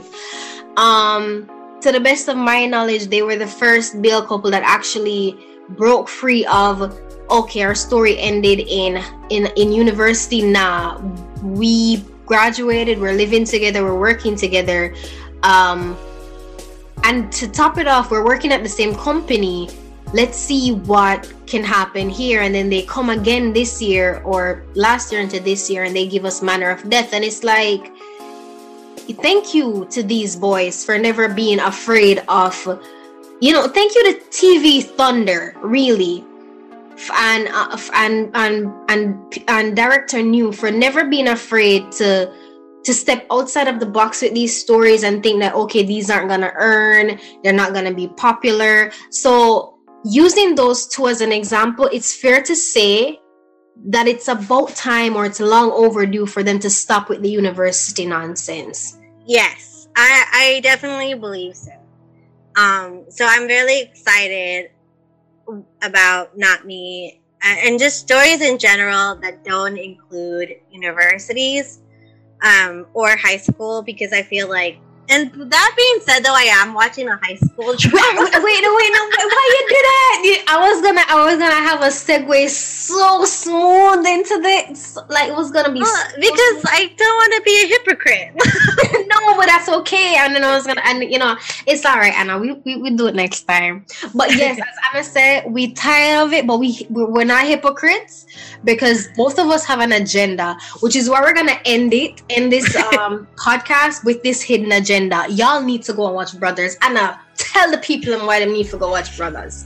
[0.77, 1.49] Um,
[1.81, 5.37] to the best of my knowledge, they were the first BL couple that actually
[5.69, 10.41] broke free of okay, our story ended in in in university.
[10.41, 10.99] Nah,
[11.43, 14.95] we graduated, we're living together, we're working together.
[15.43, 15.97] Um,
[17.03, 19.69] and to top it off, we're working at the same company
[20.13, 22.41] let's see what can happen here.
[22.41, 26.07] And then they come again this year or last year into this year and they
[26.07, 27.13] give us manner of death.
[27.13, 27.91] And it's like
[29.21, 32.55] thank you to these boys for never being afraid of
[33.41, 36.25] you know thank you to tv thunder really.
[37.13, 42.29] And uh, and and and and director new for never being afraid to
[42.83, 46.27] to step outside of the box with these stories and think that okay these aren't
[46.27, 48.91] gonna earn they're not gonna be popular.
[49.11, 53.19] So using those two as an example, it's fair to say
[53.85, 58.05] that it's about time or it's long overdue for them to stop with the university
[58.05, 58.99] nonsense.
[59.25, 61.71] Yes, I, I definitely believe so.
[62.55, 64.71] Um, so I'm really excited
[65.81, 71.81] about Not Me and just stories in general that don't include universities
[72.43, 74.79] um, or high school because I feel like
[75.09, 78.21] and that being said, though, I am watching a high school drama.
[78.21, 80.45] Wait, no, wait, no, why you do that?
[80.47, 85.35] I was gonna, I was gonna have a segue so smooth into this, like it
[85.35, 88.33] was gonna be uh, because I don't want to be a hypocrite.
[89.07, 90.15] no, but that's okay.
[90.19, 92.37] And then I was gonna, and you know, it's all right, Anna.
[92.37, 93.85] We we, we do it next time.
[94.13, 98.27] But yes, as Anna said, we tired of it, but we we're not hypocrites
[98.63, 102.51] because both of us have an agenda, which is why we're gonna end it end
[102.51, 105.25] this um podcast with this hidden agenda agenda.
[105.33, 106.77] Y'all need to go and watch Brothers.
[106.81, 109.65] Anna, tell the people why they need to go watch Brothers.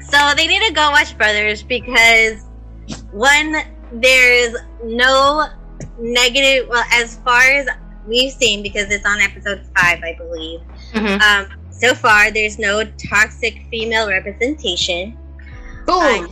[0.00, 2.44] So they need to go watch Brothers because
[3.12, 3.56] one,
[3.92, 4.54] there's
[4.84, 5.46] no
[5.98, 6.68] negative.
[6.68, 7.68] Well, as far as
[8.06, 10.60] we've seen, because it's on episode five, I believe.
[10.92, 11.20] Mm-hmm.
[11.22, 15.16] Um, so far, there's no toxic female representation.
[15.86, 16.24] Boom.
[16.24, 16.28] Uh,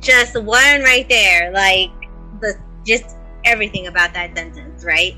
[0.00, 1.90] just one right there, like
[2.40, 2.54] the
[2.86, 5.16] just everything about that sentence, right?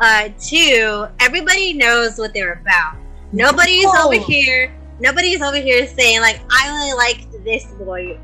[0.00, 2.96] Uh, two, everybody knows what they're about.
[3.32, 4.06] Nobody's oh.
[4.06, 4.72] over here.
[5.00, 8.18] Nobody's over here saying like I only like this boy,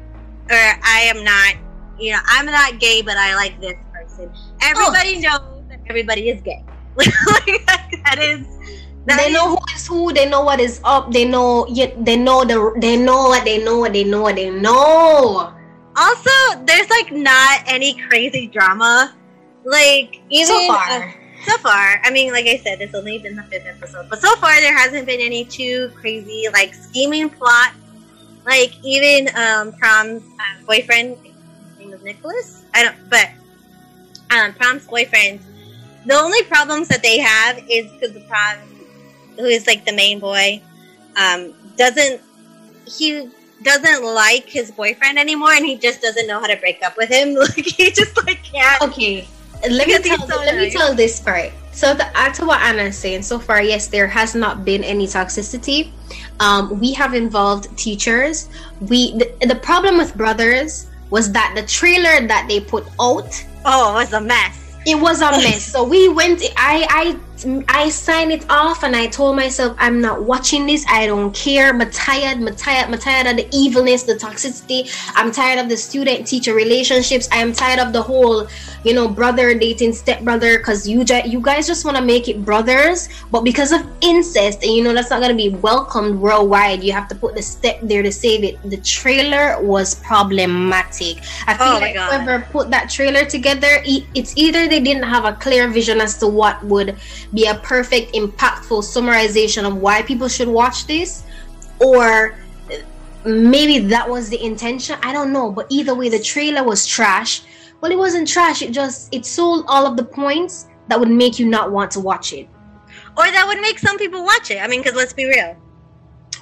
[0.51, 1.57] or I am not.
[1.99, 4.31] You know, I'm not gay, but I like this person.
[4.63, 5.21] Everybody oh.
[5.21, 6.65] knows that everybody is gay.
[6.97, 7.67] like,
[8.05, 8.47] that is.
[9.07, 10.13] That they is, know who is who.
[10.13, 11.13] They know what is up.
[11.13, 11.67] They know.
[11.69, 12.73] Yet they know the.
[12.81, 13.79] They know what they know.
[13.79, 14.23] What they know.
[14.23, 15.53] What they know.
[15.97, 19.15] Also, there's like not any crazy drama.
[19.65, 21.09] Like even so far.
[21.09, 21.13] Uh,
[21.45, 24.35] so far, I mean, like I said, it's only been the fifth episode, but so
[24.37, 27.73] far there hasn't been any too crazy like scheming plot.
[28.45, 31.35] Like even um, Prom's uh, boyfriend, his
[31.79, 32.65] name is Nicholas.
[32.75, 33.31] I don't, but
[34.31, 35.41] um, Prom's boyfriend.
[36.07, 38.59] The only problems that they have is because the Prom,
[39.37, 40.61] who is like the main boy,
[41.17, 42.21] um, doesn't
[42.87, 43.31] he
[43.63, 47.09] doesn't like his boyfriend anymore, and he just doesn't know how to break up with
[47.09, 47.35] him.
[47.45, 48.83] Like he just like can't.
[48.83, 49.27] Okay,
[49.71, 51.53] let me tell, so let me tell this part.
[51.73, 55.07] So to add to what Anna's saying, so far, yes, there has not been any
[55.07, 55.91] toxicity.
[56.41, 58.49] Um, we have involved teachers.
[58.81, 63.93] We the, the problem with brothers was that the trailer that they put out oh
[63.93, 64.77] it was a mess.
[64.87, 65.65] It was a mess.
[65.73, 66.43] so we went.
[66.57, 67.34] I I
[67.69, 70.85] I signed it off and I told myself I'm not watching this.
[70.89, 71.69] I don't care.
[71.71, 72.39] I'm tired.
[72.39, 72.87] I'm tired.
[72.87, 74.91] I'm tired of the evilness, the toxicity.
[75.15, 77.29] I'm tired of the student teacher relationships.
[77.33, 78.49] I am tired of the whole,
[78.85, 83.09] you know, brother dating stepbrother because you you guys just want to make it brothers,
[83.31, 87.09] but because of incest and you know that's not gonna be welcomed worldwide, you have
[87.09, 88.59] to put the step there to save it.
[88.69, 91.19] The trailer was problematic.
[91.47, 95.25] I oh feel oh like whoever put that trailer together, it's either they didn't have
[95.25, 96.97] a clear vision as to what would
[97.35, 101.25] be a perfect, impactful summarization of why people should watch this,
[101.81, 102.39] or
[103.25, 104.97] maybe that was the intention.
[105.03, 107.43] I don't know, but either way, the trailer was trash.
[107.81, 108.63] Well, it wasn't trash.
[108.63, 112.01] It just it sold all of the points that would make you not want to
[112.01, 112.49] watch it,
[113.17, 114.63] or that would make some people watch it.
[114.63, 115.57] I mean, because let's be real.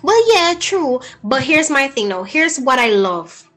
[0.02, 1.00] Well, yeah, true.
[1.22, 2.24] But here's my thing, though.
[2.24, 3.48] Here's what I love.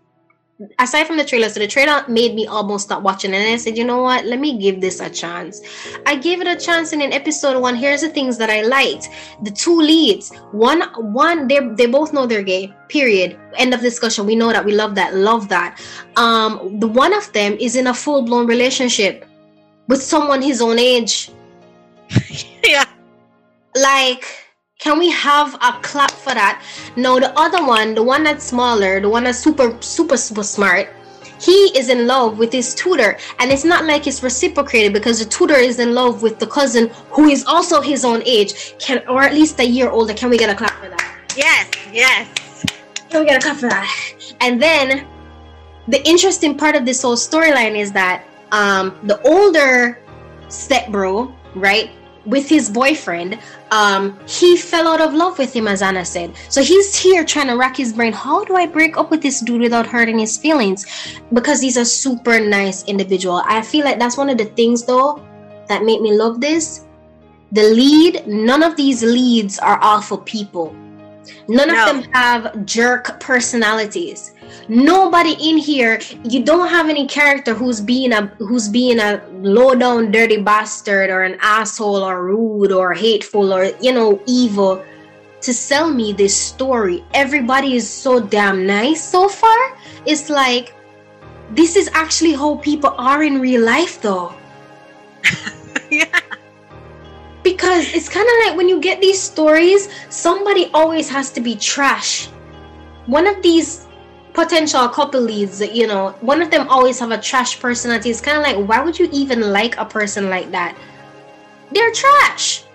[0.79, 3.77] Aside from the trailer, so the trailer made me almost stop watching, and I said,
[3.77, 4.25] you know what?
[4.25, 5.61] Let me give this a chance.
[6.05, 9.09] I gave it a chance, and in episode one, here's the things that I liked:
[9.43, 10.33] the two leads.
[10.51, 10.81] One,
[11.13, 12.73] one, they they both know they're gay.
[12.87, 13.37] Period.
[13.57, 14.25] End of discussion.
[14.25, 14.63] We know that.
[14.63, 15.15] We love that.
[15.15, 15.81] Love that.
[16.15, 19.25] Um, the one of them is in a full blown relationship
[19.87, 21.31] with someone his own age.
[22.63, 22.85] yeah.
[23.75, 24.44] Like
[24.85, 26.61] can we have a clap for that?
[26.95, 30.93] No, the other one, the one that's smaller, the one that's super, super, super smart,
[31.41, 33.17] he is in love with his tutor.
[33.39, 36.91] And it's not like it's reciprocated because the tutor is in love with the cousin
[37.09, 38.77] who is also his own age.
[38.77, 40.13] Can or at least a year older.
[40.13, 41.19] Can we get a clap for that?
[41.35, 42.63] Yes, yes.
[43.09, 43.89] Can we get a clap for that?
[44.39, 45.07] And then
[45.87, 49.97] the interesting part of this whole storyline is that um the older
[50.47, 51.89] stepbro, right?
[52.25, 53.39] with his boyfriend,
[53.75, 56.31] um, he fell out of love with him, as Anna said.
[56.47, 58.13] So he's here trying to rack his brain.
[58.13, 60.85] How do I break up with this dude without hurting his feelings?
[61.33, 63.41] Because he's a super nice individual.
[63.45, 65.21] I feel like that's one of the things, though,
[65.67, 66.85] that made me love this.
[67.51, 70.73] The lead, none of these leads are awful people.
[71.49, 71.75] None no.
[71.75, 74.34] of them have jerk personalities
[74.67, 79.75] nobody in here you don't have any character who's being a who's being a low
[79.75, 84.83] down dirty bastard or an asshole or rude or hateful or you know evil
[85.45, 87.05] to sell me this story.
[87.13, 89.77] Everybody is so damn nice so far.
[90.05, 90.73] It's like
[91.51, 94.33] this is actually how people are in real life though.
[95.91, 96.19] Yeah.
[97.43, 101.55] Because it's kind of like when you get these stories somebody always has to be
[101.55, 102.25] trash.
[103.05, 103.84] One of these
[104.35, 108.09] potential couple leads, you know, one of them always have a trash personality.
[108.09, 110.77] It's kind of like, why would you even like a person like that?
[111.71, 112.65] They're trash.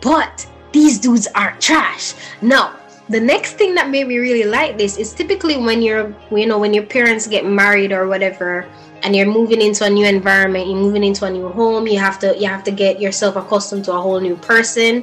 [0.00, 2.14] But these dudes aren't trash.
[2.42, 2.76] Now,
[3.08, 6.58] the next thing that made me really like this is typically when you're, you know,
[6.58, 8.68] when your parents get married or whatever,
[9.02, 12.18] and you're moving into a new environment, you're moving into a new home, you have
[12.20, 15.02] to, you have to get yourself accustomed to a whole new person.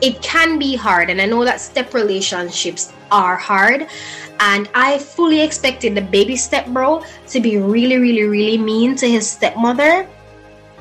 [0.00, 3.88] It can be hard, and I know that step relationships are hard
[4.40, 9.08] and I fully expected the baby step bro to be really, really, really mean to
[9.08, 10.08] his stepmother.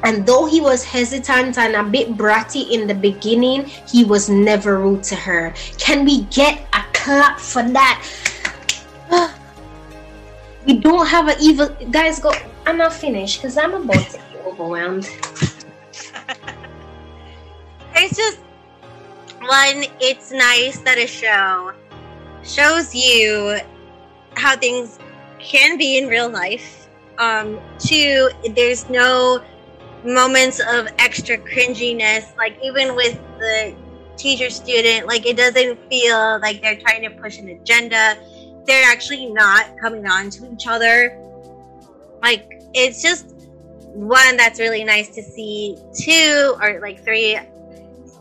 [0.04, 4.80] And though he was hesitant and a bit bratty in the beginning, he was never
[4.80, 5.54] rude to her.
[5.78, 8.04] Can we get a clap for that?
[10.68, 12.34] we don't have an evil guys go
[12.66, 15.04] I'm not finished because I'm about to be overwhelmed.
[17.96, 18.40] it's just
[19.42, 21.74] one, it's nice that a show
[22.44, 23.60] shows you
[24.36, 25.00] how things
[25.40, 26.88] can be in real life.
[27.18, 29.44] Um, two, there's no
[30.04, 32.36] moments of extra cringiness.
[32.38, 33.76] Like even with the
[34.18, 38.18] teacher student, like it doesn't feel like they're trying to push an agenda.
[38.66, 41.18] They're actually not coming on to each other.
[42.22, 43.36] Like it's just
[43.94, 45.78] one that's really nice to see.
[45.94, 47.38] Two or like three,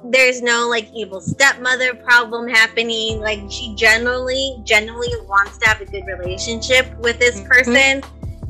[0.04, 3.20] there's no like evil stepmother problem happening.
[3.20, 7.48] Like she generally, generally wants to have a good relationship with this mm-hmm.
[7.48, 8.02] person,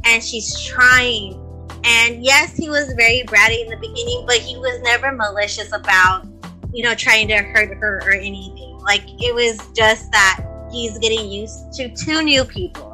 [0.05, 1.39] and she's trying.
[1.85, 6.27] And yes, he was very bratty in the beginning, but he was never malicious about,
[6.73, 8.79] you know, trying to hurt her or anything.
[8.79, 12.89] Like it was just that he's getting used to two new people.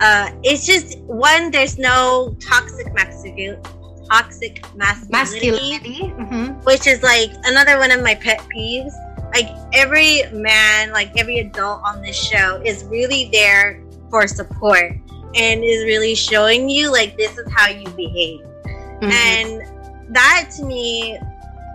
[0.00, 1.50] Uh, it's just one.
[1.50, 3.60] There's no toxic masculinity
[4.10, 6.00] toxic masculinity, masculinity.
[6.18, 6.64] Mm-hmm.
[6.64, 8.92] which is like another one of my pet peeves.
[9.34, 14.92] Like every man, like every adult on this show is really there for support
[15.34, 18.40] and is really showing you like this is how you behave.
[18.64, 19.10] Mm-hmm.
[19.10, 21.18] And that to me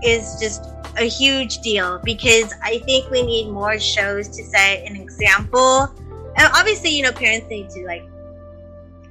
[0.04, 0.66] is just
[0.98, 5.90] a huge deal because I think we need more shows to set an example.
[6.36, 8.04] And obviously, you know, parents need to like,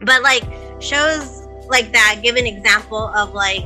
[0.01, 0.43] but like
[0.81, 3.65] shows like that give an example of like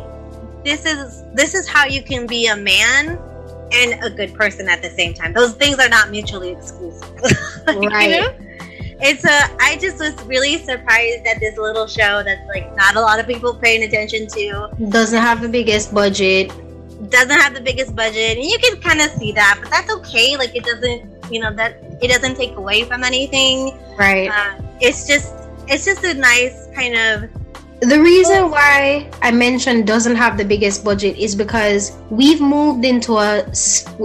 [0.65, 3.19] this is this is how you can be a man
[3.73, 5.33] and a good person at the same time.
[5.33, 7.11] Those things are not mutually exclusive.
[7.67, 8.11] Like, right.
[8.11, 8.33] you know?
[9.01, 13.01] it's a i just was really surprised at this little show that's like not a
[13.01, 14.69] lot of people paying attention to.
[14.89, 16.49] Doesn't have the biggest budget.
[17.11, 18.39] Doesn't have the biggest budget.
[18.39, 20.37] And you can kind of see that but that's okay.
[20.37, 23.77] Like it doesn't you know that it doesn't take away from anything.
[23.99, 24.31] Right.
[24.31, 25.35] Uh, it's just
[25.69, 27.31] it's just a nice kind of
[27.81, 33.19] the reason why I mentioned doesn't have the biggest budget is because we've moved into
[33.19, 33.45] a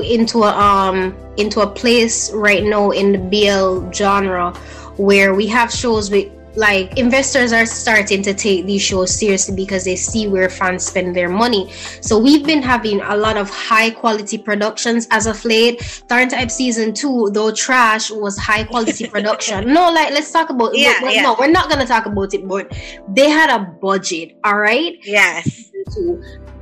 [0.04, 4.54] into a um into a place right now in the BL genre
[4.98, 9.86] where we have shows with like investors are starting to take these shows seriously because
[9.86, 11.72] they see where fans spend their money.
[12.02, 15.80] So we've been having a lot of high quality productions as of late.
[15.80, 19.74] Tharn Type season two, though trash, was high quality production.
[19.74, 21.24] no, like let's talk about yeah, yeah.
[21.24, 22.72] no, we're not gonna talk about it, but
[23.10, 24.98] they had a budget, all right?
[25.04, 25.72] Yes.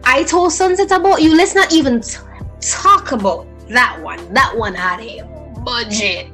[0.03, 1.35] I told Sunset about you.
[1.35, 2.17] Let's not even t-
[2.61, 4.33] talk about that one.
[4.33, 5.23] That one had a
[5.63, 6.27] budget.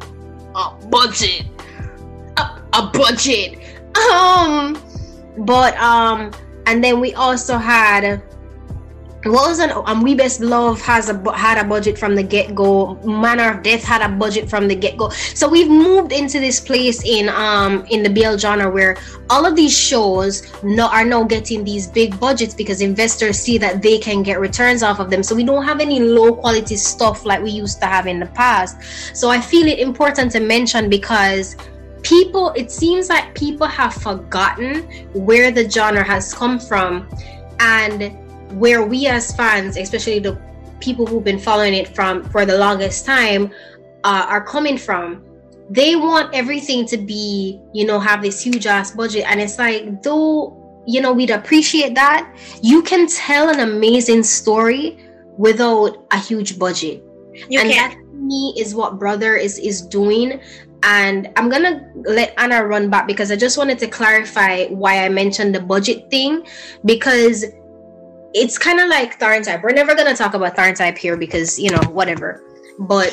[0.56, 1.45] A budget
[2.78, 3.59] a, budget.
[4.11, 4.78] Um,
[5.39, 6.32] but um,
[6.65, 8.21] and then we also had
[9.26, 12.95] what was an um we best love has a had a budget from the get-go.
[13.03, 15.09] Manner of death had a budget from the get-go.
[15.09, 18.97] So we've moved into this place in um in the BL genre where
[19.32, 23.82] all of these shows no, are now getting these big budgets because investors see that
[23.82, 25.23] they can get returns off of them.
[25.23, 28.28] So we don't have any low quality stuff like we used to have in the
[28.28, 28.78] past.
[29.15, 31.55] So i feel it important to mention because
[32.06, 34.84] people it seems like people have forgotten
[35.14, 37.10] where the genre has come from
[37.60, 38.16] and
[38.60, 40.39] where we as fans especially the
[40.80, 43.51] people who've been following it from for the longest time
[44.03, 45.24] uh, are coming from.
[45.70, 49.26] They want everything to be you know have this huge ass budget.
[49.28, 52.32] And it's like though you know we'd appreciate that
[52.62, 54.99] you can tell an amazing story
[55.38, 57.03] without a huge budget.
[57.49, 57.89] You and can.
[57.89, 60.39] that to me is what brother is is doing
[60.86, 65.09] and I'm gonna let Anna run back because I just wanted to clarify why I
[65.09, 66.45] mentioned the budget thing
[66.86, 67.43] because
[68.36, 69.63] it's kind of like Tharn Type.
[69.63, 72.43] We're never gonna talk about Tharn Type here because you know whatever.
[72.79, 73.11] But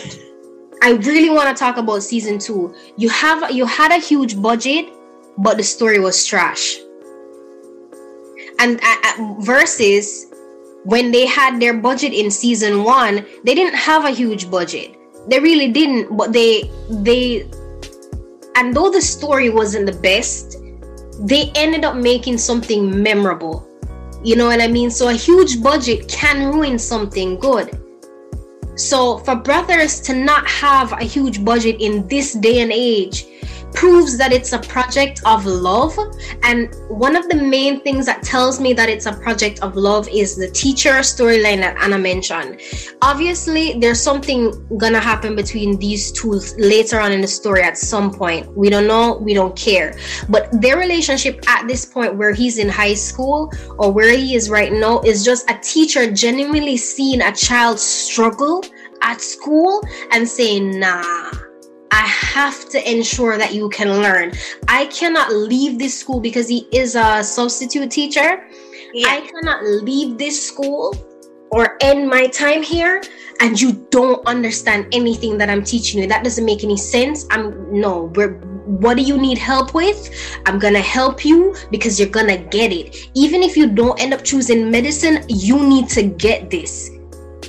[0.83, 2.75] I really want to talk about season two.
[2.97, 4.87] You have you had a huge budget,
[5.39, 6.77] but the story was trash.
[8.59, 10.27] And uh, uh, versus
[10.85, 14.97] when they had their budget in season one, they didn't have a huge budget.
[15.29, 17.49] They really didn't, but they they
[18.57, 20.57] and though the story wasn't the best,
[21.21, 23.69] they ended up making something memorable.
[24.23, 24.91] You know what I mean?
[24.91, 27.79] So a huge budget can ruin something good.
[28.77, 33.27] So for brothers to not have a huge budget in this day and age
[33.75, 35.97] proves that it's a project of love.
[36.43, 40.09] And one of the main things that tells me that it's a project of love
[40.09, 42.61] is the teacher storyline that Anna mentioned.
[43.03, 48.13] Obviously, there's something gonna happen between these two later on in the story at some
[48.13, 48.47] point.
[48.57, 49.97] We don't know, we don't care.
[50.29, 54.51] But their relationship at this point, where he's in high school or where he is
[54.51, 58.65] right now, is just a teacher genuinely seeing a child struggle
[59.03, 61.52] at school and saying, nah
[61.93, 64.33] I have to ensure that you can learn.
[64.67, 68.49] I cannot leave this school because he is a substitute teacher.
[68.95, 69.09] Yeah.
[69.09, 70.97] I cannot leave this school
[71.51, 73.03] or end my time here
[73.41, 76.09] and you don't understand anything that I'm teaching you.
[76.09, 77.27] That doesn't make any sense.
[77.31, 80.11] I'm no, we're what do you need help with?
[80.47, 83.11] I'm gonna help you because you're gonna get it.
[83.15, 86.91] Even if you don't end up choosing medicine, you need to get this.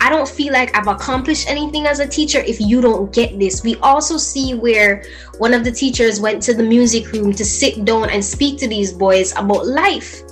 [0.03, 3.63] I don't feel like I've accomplished anything as a teacher if you don't get this.
[3.63, 5.05] We also see where
[5.37, 8.67] one of the teachers went to the music room to sit down and speak to
[8.67, 10.23] these boys about life.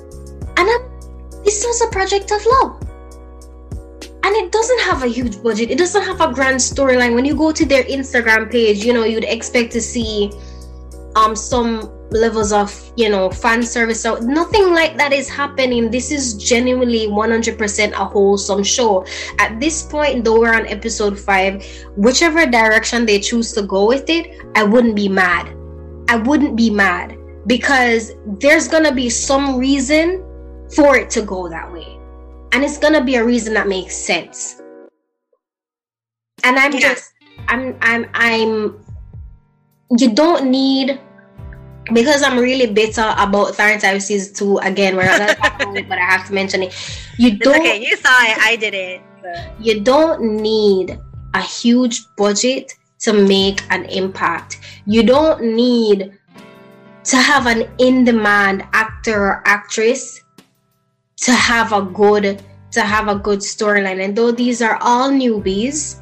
[0.57, 0.77] And I,
[1.45, 2.81] this was a project of love.
[4.23, 7.15] And it doesn't have a huge budget, it doesn't have a grand storyline.
[7.15, 10.33] When you go to their Instagram page, you know, you'd expect to see
[11.15, 14.01] um some levels of you know fan service.
[14.01, 15.89] So nothing like that is happening.
[15.89, 19.05] This is genuinely 100% a wholesome show.
[19.39, 24.09] At this point though we're on episode 5 whichever direction they choose to go with
[24.09, 25.55] it i wouldn't be mad.
[26.09, 30.23] I wouldn't be mad because there's gonna be some reason
[30.75, 31.97] for it to go that way.
[32.51, 34.61] And it's gonna be a reason that makes sense.
[36.43, 37.13] And i'm just
[37.47, 38.83] i'm i'm i'm
[39.97, 40.99] you don't need
[41.93, 43.55] because I'm really bitter about
[44.01, 46.73] Season 2 again, we're not gonna talk about it, but I have to mention it.
[47.17, 48.37] You It's don't okay, you saw it.
[48.39, 49.01] I did it.
[49.21, 49.53] so.
[49.59, 50.99] you don't need
[51.33, 54.59] a huge budget to make an impact.
[54.85, 56.17] You don't need
[57.03, 60.21] to have an in-demand actor or actress
[61.17, 64.03] to have a good to have a good storyline.
[64.03, 65.99] And though these are all newbies,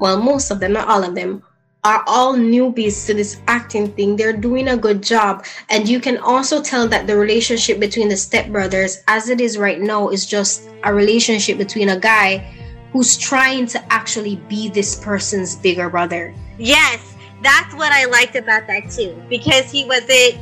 [0.00, 1.42] well, most of them, not all of them,
[1.88, 4.14] are all newbies to this acting thing.
[4.14, 5.46] They're doing a good job.
[5.70, 9.80] And you can also tell that the relationship between the stepbrothers, as it is right
[9.80, 12.44] now, is just a relationship between a guy
[12.92, 16.34] who's trying to actually be this person's bigger brother.
[16.58, 20.36] Yes, that's what I liked about that too, because he wasn't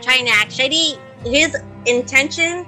[0.00, 0.98] trying to actually.
[1.26, 2.64] His intention,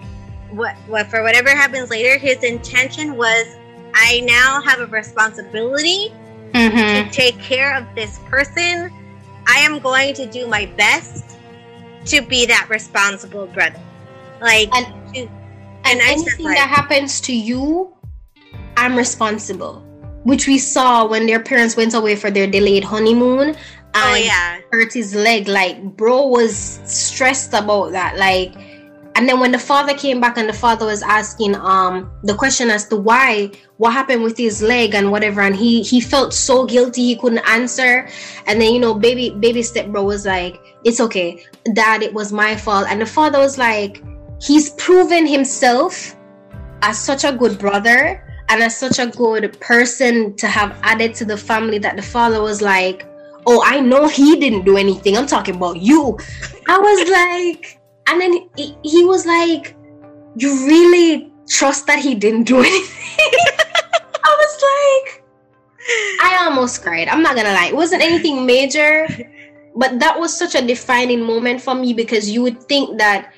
[0.51, 3.47] what, what for whatever happens later, his intention was,
[3.95, 6.13] I now have a responsibility
[6.53, 7.09] Mm-hmm.
[7.09, 8.91] to take care of this person.
[9.49, 11.37] I am going to do my best
[12.07, 13.81] to be that responsible brother.
[14.41, 15.31] Like And- to, And,
[15.85, 17.95] and anything like, that happens to you,
[18.77, 19.83] I'm responsible.
[20.25, 23.55] Which we saw when their parents went away for their delayed honeymoon.
[23.95, 25.47] oh yeah, hurt his leg.
[25.49, 28.17] Like, bro was stressed about that.
[28.19, 28.53] Like,
[29.17, 32.71] and then when the father came back and the father was asking um the question
[32.71, 36.67] as to why, what happened with his leg and whatever, and he he felt so
[36.67, 38.09] guilty he couldn't answer.
[38.47, 42.03] And then you know, baby baby step bro was like, "It's okay, dad.
[42.03, 44.05] It was my fault." And the father was like,
[44.41, 46.15] "He's proven himself
[46.83, 51.25] as such a good brother." And as such a good person to have added to
[51.25, 53.05] the family, that the father was like,
[53.47, 56.19] oh i know he didn't do anything i'm talking about you
[56.69, 57.76] i was like
[58.07, 59.77] and then he, he was like
[60.37, 63.33] you really trust that he didn't do anything
[64.25, 65.25] i was like
[66.23, 69.07] i almost cried i'm not gonna lie it wasn't anything major
[69.77, 73.33] but that was such a defining moment for me because you would think that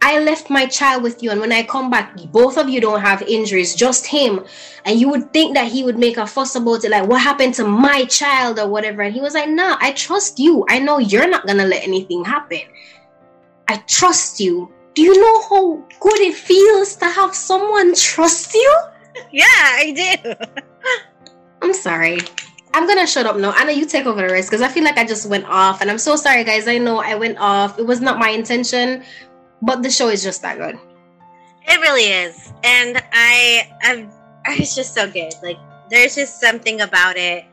[0.00, 3.00] I left my child with you, and when I come back, both of you don't
[3.00, 4.44] have injuries, just him.
[4.84, 7.54] And you would think that he would make a fuss about it, like, what happened
[7.54, 9.02] to my child or whatever.
[9.02, 10.64] And he was like, Nah, I trust you.
[10.68, 12.60] I know you're not gonna let anything happen.
[13.68, 14.72] I trust you.
[14.94, 18.76] Do you know how good it feels to have someone trust you?
[19.30, 19.92] yeah, I
[20.24, 20.34] do.
[21.62, 22.18] I'm sorry.
[22.74, 23.52] I'm gonna shut up now.
[23.56, 25.90] Anna, you take over the rest because I feel like I just went off, and
[25.90, 26.68] I'm so sorry, guys.
[26.68, 27.78] I know I went off.
[27.78, 29.04] It was not my intention,
[29.62, 30.78] but the show is just that good.
[31.66, 34.10] It really is, and I, I'm,
[34.46, 35.32] it's just so good.
[35.42, 35.58] Like,
[35.90, 37.44] there's just something about it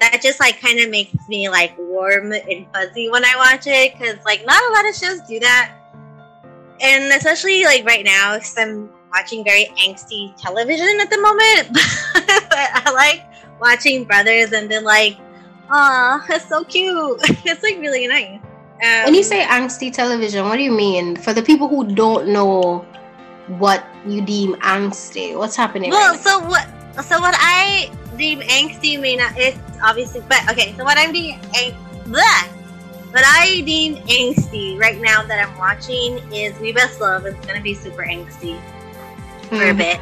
[0.00, 3.92] that just like kind of makes me like warm and fuzzy when I watch it,
[3.92, 5.72] because like not a lot of shows do that,
[6.80, 11.72] and especially like right now, because I'm watching very angsty television at the moment.
[12.14, 13.24] but I like
[13.60, 15.16] watching brothers and then like,
[15.70, 17.18] oh, it's so cute.
[17.44, 18.40] it's like really nice.
[18.84, 21.16] Um, When you say angsty television, what do you mean?
[21.16, 22.84] For the people who don't know
[23.58, 25.90] what you deem angsty, what's happening?
[25.90, 26.68] Well, right so what?
[27.04, 29.32] So what I deem angsty may not.
[29.36, 30.74] It's obviously, but okay.
[30.76, 31.74] So what I'm deem ang-
[33.10, 37.24] what I deem angsty right now that I'm watching is We Best Love.
[37.26, 38.60] It's gonna be super angsty
[39.48, 39.98] for a bit.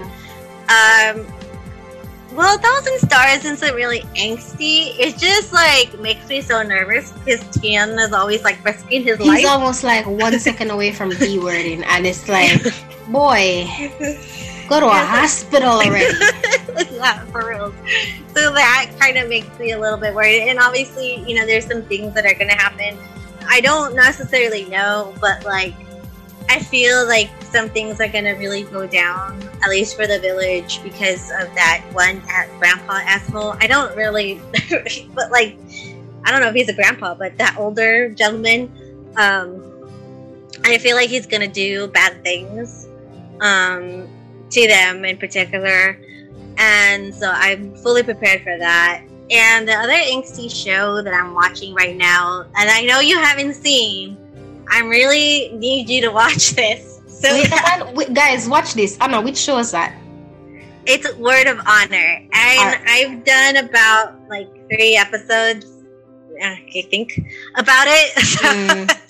[0.69, 1.27] Um,
[2.35, 4.99] well, Thousand Stars isn't really angsty.
[4.99, 9.39] It just like makes me so nervous because Tian is always like risking his life.
[9.39, 12.61] He's almost like one second away from B wording, and it's like,
[13.09, 13.67] boy,
[14.69, 16.15] go to a hospital already.
[16.93, 17.73] yeah, for real.
[18.35, 20.49] So that kind of makes me a little bit worried.
[20.49, 22.97] And obviously, you know, there's some things that are going to happen.
[23.47, 25.75] I don't necessarily know, but like,
[26.49, 30.19] I feel like some things are going to really go down, at least for the
[30.19, 33.57] village, because of that one at grandpa asshole.
[33.61, 34.41] I don't really,
[35.15, 35.57] but like,
[36.25, 38.71] I don't know if he's a grandpa, but that older gentleman,
[39.17, 39.63] um,
[40.65, 42.89] I feel like he's going to do bad things
[43.41, 44.09] um,
[44.55, 45.99] to them in particular
[46.57, 49.05] and so I'm fully prepared for that.
[49.31, 53.55] And the other angsty show that I'm watching right now, and I know you haven't
[53.55, 54.17] seen,
[54.71, 57.01] I really need you to watch this.
[57.09, 58.99] So Wait, the one- wait, guys, watch this.
[59.01, 59.95] Anna, which show is that?
[60.87, 65.65] it's Word of Honor, and I've done about like three episodes,
[66.43, 67.19] uh, I think,
[67.57, 69.01] about it.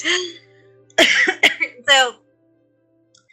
[1.89, 2.15] so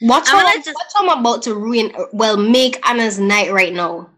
[0.02, 3.74] Watch I'm how, just- watch how I'm about to ruin, well, make Anna's night right
[3.74, 4.10] now.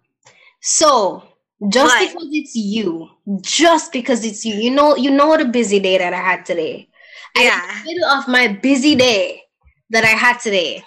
[0.61, 1.23] So,
[1.69, 2.07] just What?
[2.09, 3.09] because it's you,
[3.41, 6.87] just because it's you, you know, you know the busy day that I had today.
[7.37, 9.41] Yeah, in the middle of my busy day
[9.89, 10.83] that I had today,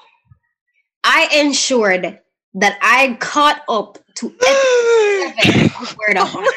[1.05, 2.21] I ensured
[2.55, 4.27] that I caught up to
[5.99, 6.53] Word of oh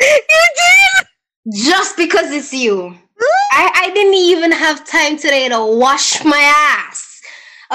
[0.00, 1.06] you did.
[1.54, 2.96] Just because it's you.
[3.20, 7.20] I, I didn't even have time today to wash my ass.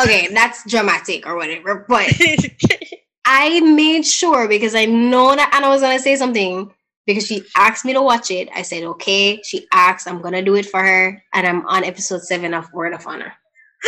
[0.02, 2.12] Okay, that's dramatic or whatever, but
[3.26, 6.72] I made sure because I know that Anna was gonna say something
[7.06, 8.50] because she asked me to watch it.
[8.54, 9.42] I said, okay.
[9.44, 12.94] She asked, I'm gonna do it for her, and I'm on episode seven of Word
[12.94, 13.34] of Honor.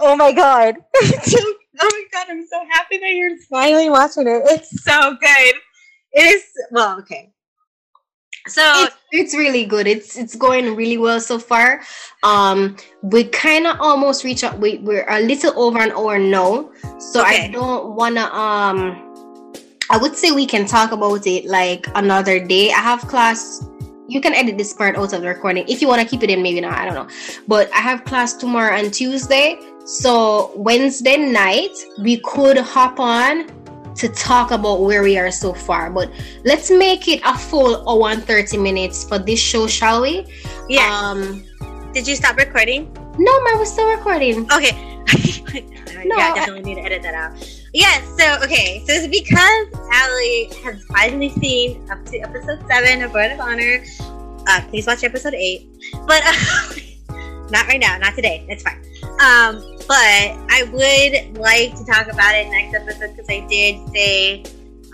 [0.00, 0.76] oh my god.
[0.96, 4.42] oh my god, I'm so happy that you're finally watching it.
[4.46, 5.54] It's so good.
[6.12, 7.32] It is well, okay.
[8.48, 9.86] So It's, it's really good.
[9.86, 11.82] It's it's going really well so far.
[12.22, 14.58] Um, we kind of almost reach up.
[14.58, 19.04] We we're a little over an hour now, so I don't wanna um.
[19.90, 22.70] I would say we can talk about it like another day.
[22.70, 23.64] I have class.
[24.06, 26.30] You can edit this part out of the recording if you want to keep it
[26.30, 26.42] in.
[26.42, 26.76] Maybe not.
[26.76, 27.08] I don't know.
[27.46, 29.58] But I have class tomorrow and Tuesday.
[29.84, 33.48] So Wednesday night we could hop on
[33.98, 35.90] to talk about where we are so far.
[35.90, 36.10] But
[36.44, 40.26] let's make it a full hour and 30 minutes for this show, shall we?
[40.68, 40.88] yeah.
[41.02, 41.44] Um
[41.92, 42.92] Did you stop recording?
[43.18, 44.50] No, mine was still recording.
[44.52, 44.72] Okay.
[46.04, 47.32] no, yeah, definitely need to edit that out.
[47.72, 48.06] Yes.
[48.18, 48.82] So okay.
[48.86, 53.84] So it's because Allie has finally seen up to episode seven of Word of Honor.
[54.46, 55.68] Uh, please watch episode eight.
[56.06, 56.32] But uh,
[57.50, 57.98] not right now.
[57.98, 58.46] Not today.
[58.48, 58.80] It's fine.
[59.20, 64.44] Um, but I would like to talk about it next episode because I did say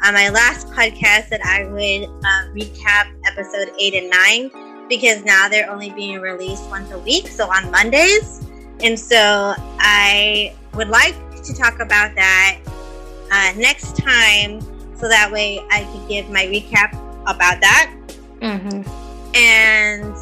[0.05, 5.49] on my last podcast that I would uh, recap episode eight and nine because now
[5.49, 8.47] they're only being released once a week, so on Mondays.
[8.85, 12.61] And so I would like to talk about that
[13.33, 14.61] uh, next time
[14.97, 16.93] so that way I could give my recap
[17.23, 17.93] about that
[18.41, 19.37] mm-hmm.
[19.37, 20.15] and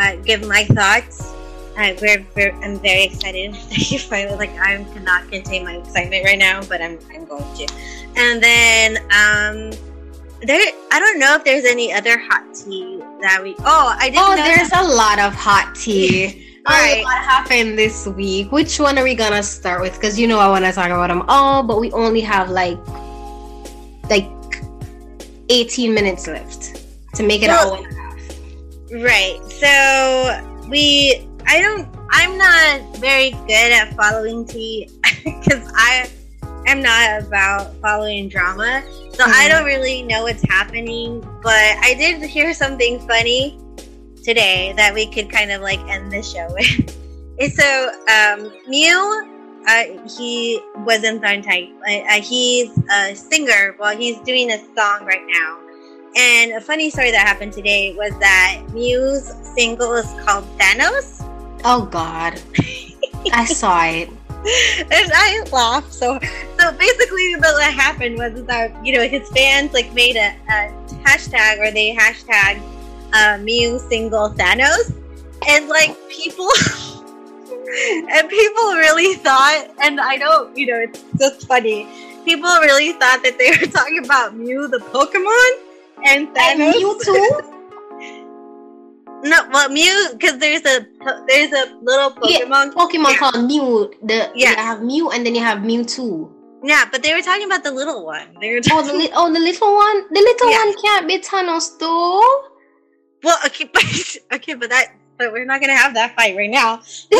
[0.00, 1.34] uh, give my thoughts.
[1.78, 6.38] Uh, we're, we're, I'm very excited you finally like I cannot contain my excitement right
[6.38, 7.72] now, but I'm I'm going to.
[8.16, 9.70] And then um,
[10.42, 10.60] there
[10.90, 13.54] I don't know if there's any other hot tea that we.
[13.60, 14.24] Oh, I didn't.
[14.24, 14.84] Oh, there's that.
[14.84, 16.56] a lot of hot tea.
[16.66, 17.04] All right.
[17.04, 18.50] What happened this week?
[18.50, 19.94] Which one are we gonna start with?
[19.94, 22.76] Because you know I want to talk about them all, but we only have like
[24.10, 24.28] like
[25.48, 26.84] 18 minutes left
[27.14, 29.04] to make it well, hour and a half.
[29.04, 29.40] Right.
[29.52, 34.88] So we I don't I'm not very good at following tea
[35.24, 36.10] because I
[36.66, 38.82] am not about following drama.
[39.14, 39.32] So mm-hmm.
[39.34, 41.20] I don't really know what's happening.
[41.42, 43.58] But I did hear something funny
[44.22, 47.54] today that we could kind of like end the show with.
[47.54, 49.34] so um Mew
[49.66, 49.84] uh,
[50.16, 51.68] he was in Tharn Type.
[51.86, 53.76] Uh, he's a singer.
[53.78, 55.58] Well, he's doing a song right now.
[56.16, 61.27] And a funny story that happened today was that Mew's single is called Thanos.
[61.64, 62.40] Oh God,
[63.32, 64.08] I saw it.
[64.78, 65.92] and I laughed.
[65.92, 66.18] So,
[66.58, 70.72] so basically, what happened was that you know his fans like made a, a
[71.04, 72.62] hashtag or they hashtag
[73.12, 74.94] uh, Mew single Thanos,
[75.48, 76.48] and like people.
[77.68, 81.86] and people really thought, and I know, you know, it's just funny.
[82.24, 85.50] People really thought that they were talking about Mew the Pokemon
[86.04, 86.72] and Thanos.
[86.72, 87.54] And Mewtwo?
[89.22, 90.86] No, well, Mew because there's a
[91.26, 92.28] there's a little Pokemon.
[92.28, 93.16] Yeah, Pokemon yeah.
[93.18, 93.92] called Mew.
[94.02, 96.30] The yeah, you have Mew and then you have Mewtwo.
[96.62, 98.36] Yeah, but they were talking about the little one.
[98.40, 100.08] They were oh, the li- oh the little one.
[100.12, 100.64] The little yeah.
[100.64, 102.44] one can't be Thanos though.
[103.22, 103.84] Well, okay, but
[104.34, 106.74] okay, but that but we're not gonna have that fight right now.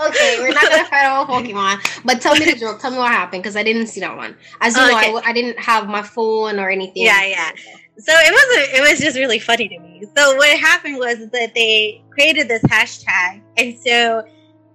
[0.00, 2.04] okay, we're not gonna fight about Pokemon.
[2.04, 2.80] But tell me the joke.
[2.80, 4.36] Tell me what happened because I didn't see that one.
[4.60, 5.12] As you okay.
[5.12, 7.04] know, I, I didn't have my phone or anything.
[7.04, 7.52] Yeah, yeah.
[7.98, 10.04] So it was it was just really funny to me.
[10.16, 14.24] So what happened was that they created this hashtag, and so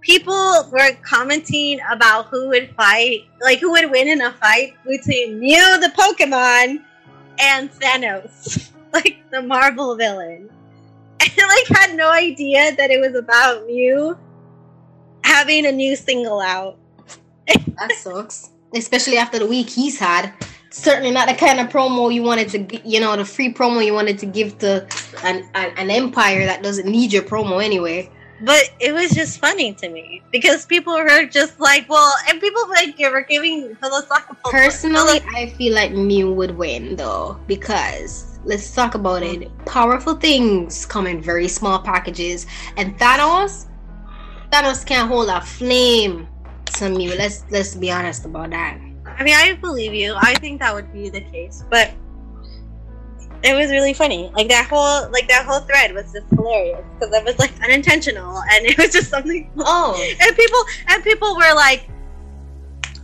[0.01, 5.39] people were commenting about who would fight, like who would win in a fight between
[5.39, 6.83] Mew the Pokemon
[7.39, 8.71] and Thanos.
[8.93, 10.49] like the Marvel villain.
[11.21, 14.17] And like had no idea that it was about Mew
[15.23, 16.77] having a new single out.
[17.47, 18.49] that sucks.
[18.73, 20.33] Especially after the week he's had.
[20.71, 23.93] Certainly not the kind of promo you wanted to, you know, the free promo you
[23.93, 24.87] wanted to give to
[25.23, 28.09] an, an, empire that doesn't need your promo anyway
[28.43, 32.67] but it was just funny to me because people were just like, well, and people
[32.69, 34.51] like were giving philosophical.
[34.51, 39.49] Personally, I feel like Mew would win though because let's talk about it.
[39.65, 43.67] Powerful things come in very small packages, and Thanos,
[44.51, 46.27] Thanos can't hold a flame
[46.77, 47.15] to me.
[47.15, 48.90] Let's let's be honest about that.
[49.21, 50.15] I mean, I believe you.
[50.17, 51.91] I think that would be the case, but
[53.43, 54.31] it was really funny.
[54.33, 58.37] Like that whole like that whole thread was just hilarious because it was like unintentional,
[58.37, 59.47] and it was just something.
[59.59, 61.87] Oh, and people and people were like,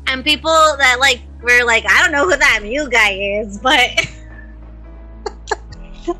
[0.07, 3.91] and people that like were like, I don't know who that Mew guy is, but.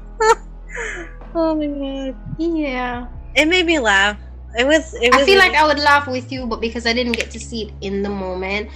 [1.34, 2.16] oh my god.
[2.38, 3.08] Yeah.
[3.34, 4.20] It made me laugh.
[4.60, 4.94] It was.
[4.94, 7.32] It was I feel like I would laugh with you, but because I didn't get
[7.32, 8.70] to see it in the moment.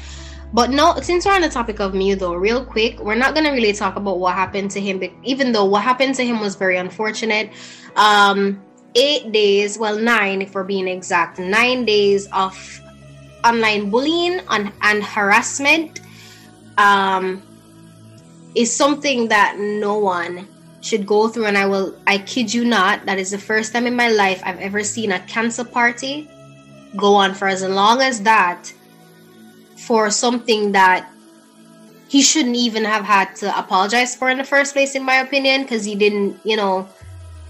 [0.53, 3.52] But no, since we're on the topic of Mew, though, real quick, we're not gonna
[3.52, 5.02] really talk about what happened to him.
[5.23, 7.52] Even though what happened to him was very unfortunate.
[7.95, 8.61] Um,
[8.95, 12.82] eight days, well, nine if we're being exact, nine days of
[13.45, 16.02] online bullying and, and harassment
[16.78, 17.41] um,
[18.56, 20.48] is something that no one
[20.82, 23.86] should go through and I will I kid you not that is the first time
[23.86, 26.28] in my life I've ever seen a cancer party
[26.98, 28.73] go on for as long as that
[29.86, 31.10] for something that
[32.08, 35.64] he shouldn't even have had to apologize for in the first place in my opinion
[35.64, 36.88] because he didn't you know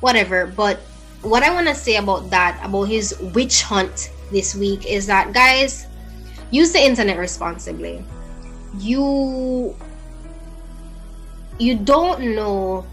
[0.02, 0.48] whatever.
[0.48, 0.80] But
[1.22, 5.34] what I want to say about that about his witch hunt this week is that
[5.34, 5.88] guys
[6.52, 8.04] use the internet responsibly.
[8.78, 9.76] You
[11.60, 12.86] you don't know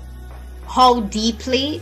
[0.67, 1.81] how deeply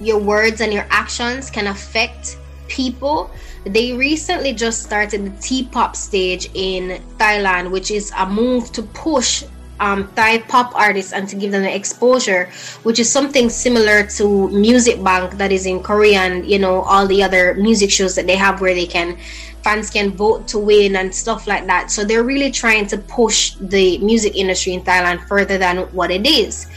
[0.00, 2.36] your words and your actions can affect
[2.68, 3.30] people.
[3.64, 9.44] They recently just started the T-pop stage in Thailand, which is a move to push
[9.80, 12.50] um, Thai pop artists and to give them the exposure,
[12.82, 17.06] which is something similar to Music Bank that is in Korea and you know all
[17.06, 19.18] the other music shows that they have where they can
[19.62, 21.90] fans can vote to win and stuff like that.
[21.90, 26.24] So they're really trying to push the music industry in Thailand further than what it
[26.24, 26.68] is.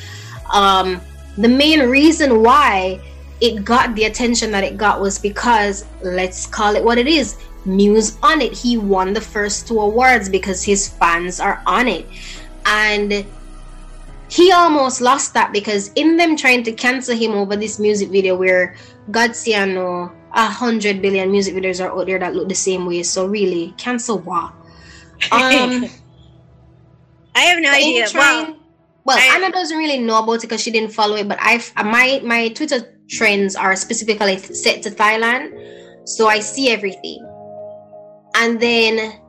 [0.52, 1.00] Um,
[1.38, 3.00] the main reason why
[3.42, 7.38] it got the attention that it got was because let's call it what it is
[7.66, 8.54] Muse on it.
[8.54, 12.08] He won the first two awards because his fans are on it.
[12.66, 13.26] And
[14.30, 18.36] he almost lost that because in them trying to cancel him over this music video
[18.36, 18.76] where
[19.12, 23.04] Godsiano, a hundred billion music videos are out there that look the same way.
[23.04, 24.54] So really, cancel what?
[25.32, 25.86] Um
[27.36, 28.08] I have no idea.
[28.08, 28.58] Trying, well,
[29.06, 31.28] well, I, Anna doesn't really know about it because she didn't follow it.
[31.28, 37.26] But I, my my Twitter trends are specifically set to Thailand, so I see everything.
[38.36, 39.20] And then,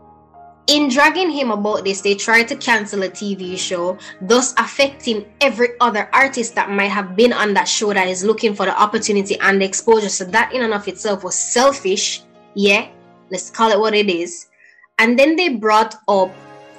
[0.67, 5.71] in dragging him about this, they tried to cancel a TV show, thus affecting every
[5.81, 9.39] other artist that might have been on that show that is looking for the opportunity
[9.41, 10.09] and the exposure.
[10.09, 12.23] So that in and of itself was selfish.
[12.55, 12.89] Yeah,
[13.31, 14.47] let's call it what it is.
[14.99, 16.31] And then they brought up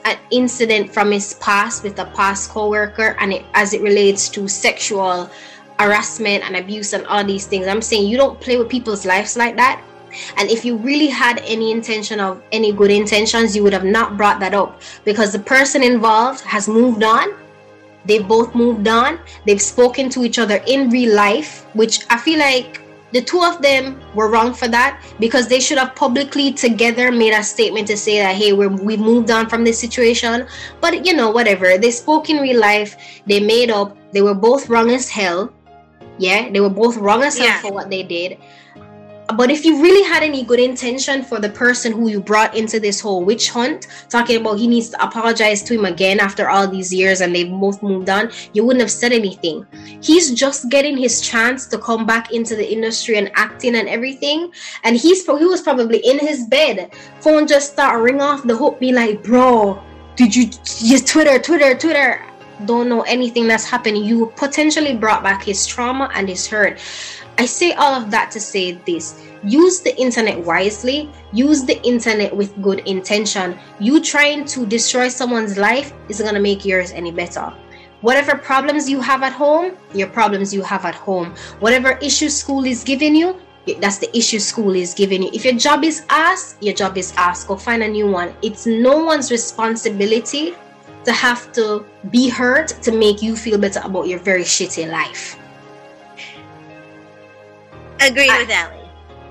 [0.05, 4.47] an incident from his past with a past co-worker and it, as it relates to
[4.47, 5.29] sexual
[5.81, 7.67] harassment and abuse and all these things.
[7.67, 9.81] I'm saying you don't play with people's lives like that.
[10.37, 14.17] And if you really had any intention of any good intentions you would have not
[14.17, 14.81] brought that up.
[15.05, 17.33] Because the person involved has moved on.
[18.05, 19.19] They've both moved on.
[19.45, 22.81] They've spoken to each other in real life which i feel like
[23.11, 27.33] the two of them were wrong for that because they should have publicly together made
[27.33, 30.47] a statement to say that hey we're, we've moved on from this situation.
[30.79, 31.77] But you know whatever.
[31.77, 32.95] They spoke in real life.
[33.25, 33.97] They made up.
[34.13, 35.51] They were both wrong as hell
[36.22, 37.60] yeah they were both wrong as Yeah.
[37.61, 38.38] for what they did
[39.35, 42.80] but if you really had any good intention for the person who you brought into
[42.80, 46.68] this whole witch hunt, talking about he needs to apologize to him again after all
[46.68, 49.65] these years and they've both moved on, you wouldn't have said anything.
[50.02, 54.52] He's just getting his chance to come back into the industry and acting and everything.
[54.84, 56.91] And he's he was probably in his bed.
[57.22, 59.81] Phone just start ring off the hook, be like, bro,
[60.15, 62.26] did you just Twitter, Twitter, Twitter?
[62.65, 64.03] Don't know anything that's happening.
[64.03, 66.79] You potentially brought back his trauma and his hurt.
[67.38, 72.35] I say all of that to say this use the internet wisely, use the internet
[72.35, 73.57] with good intention.
[73.79, 77.51] You trying to destroy someone's life is going to make yours any better.
[78.01, 81.33] Whatever problems you have at home, your problems you have at home.
[81.59, 83.39] Whatever issue school is giving you,
[83.79, 85.29] that's the issue school is giving you.
[85.33, 87.43] If your job is ass, your job is ass.
[87.43, 88.33] Go find a new one.
[88.41, 90.55] It's no one's responsibility
[91.05, 95.37] to have to be hurt to make you feel better about your very shitty life.
[98.01, 98.77] agree I- with Ellie.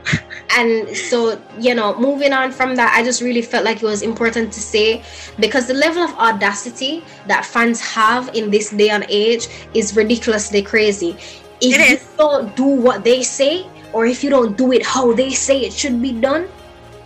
[0.57, 4.01] and so you know moving on from that i just really felt like it was
[4.03, 5.03] important to say
[5.39, 10.63] because the level of audacity that fans have in this day and age is ridiculously
[10.63, 11.17] crazy
[11.61, 15.31] if you don't do what they say or if you don't do it how they
[15.31, 16.49] say it should be done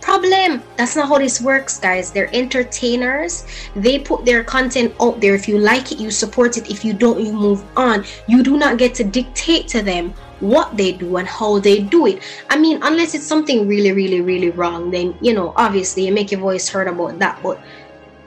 [0.05, 0.61] problem.
[0.77, 2.11] That's not how this works guys.
[2.11, 3.43] They're entertainers.
[3.75, 5.33] They put their content out there.
[5.33, 6.69] If you like it you support it.
[6.69, 8.05] If you don't you move on.
[8.27, 12.05] You do not get to dictate to them what they do and how they do
[12.05, 12.21] it.
[12.49, 16.31] I mean unless it's something really really really wrong then you know obviously you make
[16.31, 17.41] your voice heard about that.
[17.41, 17.59] But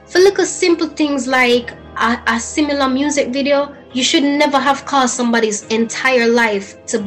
[0.05, 5.15] for little simple things like a, a similar music video you should never have caused
[5.15, 6.99] somebody's entire life to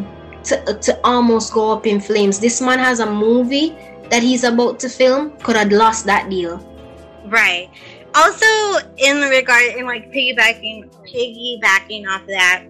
[0.44, 2.40] to, to almost go up in flames.
[2.40, 3.76] This man has a movie
[4.12, 6.60] that he's about to film could have lost that deal
[7.26, 7.70] Right.
[8.14, 8.46] Also,
[8.98, 12.64] in regard, in like piggybacking, piggybacking off that,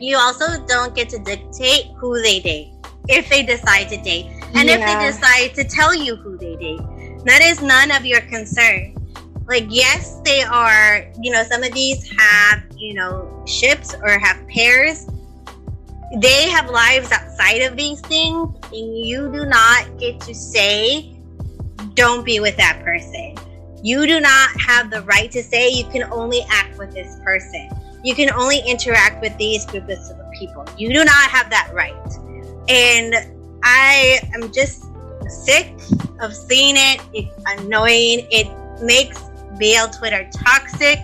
[0.00, 2.72] you also don't get to dictate who they date
[3.08, 6.80] if they decide to date, and if they decide to tell you who they date.
[7.24, 8.96] That is none of your concern.
[9.46, 11.06] Like, yes, they are.
[11.20, 15.06] You know, some of these have you know ships or have pairs.
[16.16, 21.14] They have lives outside of these things, and you do not get to say,
[21.94, 23.36] "Don't be with that person."
[23.82, 27.70] You do not have the right to say you can only act with this person.
[28.02, 30.64] You can only interact with these groups of people.
[30.76, 31.94] You do not have that right.
[32.68, 33.14] And
[33.62, 34.84] I am just
[35.28, 35.74] sick
[36.20, 37.00] of seeing it.
[37.14, 38.26] It's annoying.
[38.30, 38.48] It
[38.82, 39.18] makes
[39.58, 40.98] BL Twitter toxic.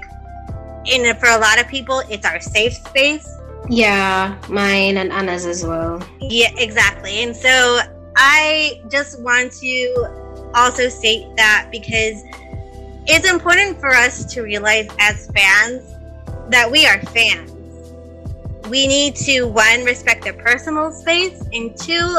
[0.91, 3.28] And for a lot of people, it's our safe space.
[3.68, 7.22] Yeah mine and anna's as well Yeah, exactly.
[7.22, 7.80] And so
[8.16, 12.22] I just want to also state that because
[13.06, 15.94] it's important for us to realize as fans
[16.51, 17.52] that we are fans.
[18.68, 22.18] we need to one respect their personal space and two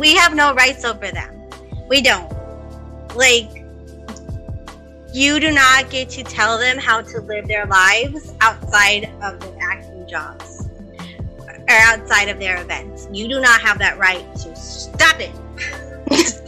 [0.00, 1.30] we have no rights over them
[1.88, 2.32] we don't
[3.14, 3.50] like
[5.12, 9.56] you do not get to tell them how to live their lives outside of the
[9.60, 10.68] acting jobs
[11.68, 13.08] or outside of their events.
[13.12, 15.34] You do not have that right to stop it.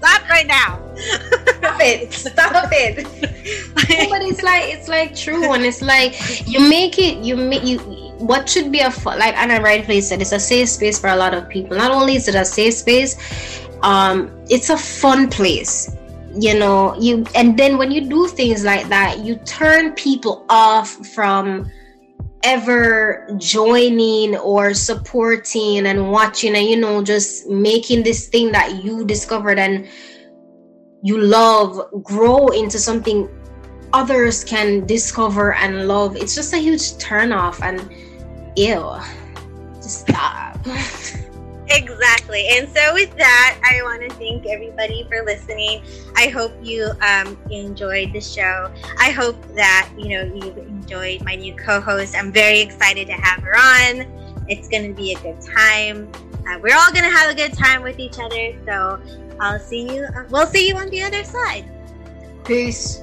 [0.00, 0.80] Stop right now.
[0.96, 2.12] Stop it.
[2.12, 3.06] Stop it.
[4.10, 6.14] But it's like it's like true and it's like
[6.46, 7.78] you make it you make you
[8.18, 11.34] what should be a like Anna rightfully said it's a safe space for a lot
[11.34, 11.76] of people.
[11.76, 13.12] Not only is it a safe space
[13.82, 15.96] um it's a fun place
[16.34, 16.94] you know.
[16.98, 21.70] You and then when you do things like that you turn people off from
[22.42, 29.04] ever joining or supporting and watching and you know just making this thing that you
[29.04, 29.86] discovered and
[31.02, 33.28] you love grow into something
[33.92, 37.92] others can discover and love it's just a huge turn off and
[38.56, 38.96] ew.
[39.76, 40.58] Just stop.
[41.72, 42.48] Exactly.
[42.50, 45.82] And so with that i want to thank everybody for listening.
[46.16, 48.72] I hope you um, enjoyed the show.
[48.98, 52.16] I hope that you know you've enjoyed my new co-host.
[52.16, 54.44] I'm very excited to have her on.
[54.48, 56.10] It's going to be a good time.
[56.48, 58.98] Uh, we're all going to have a good time with each other so
[59.40, 61.64] i'll see you uh, we'll see you on the other side.
[62.44, 63.02] Peace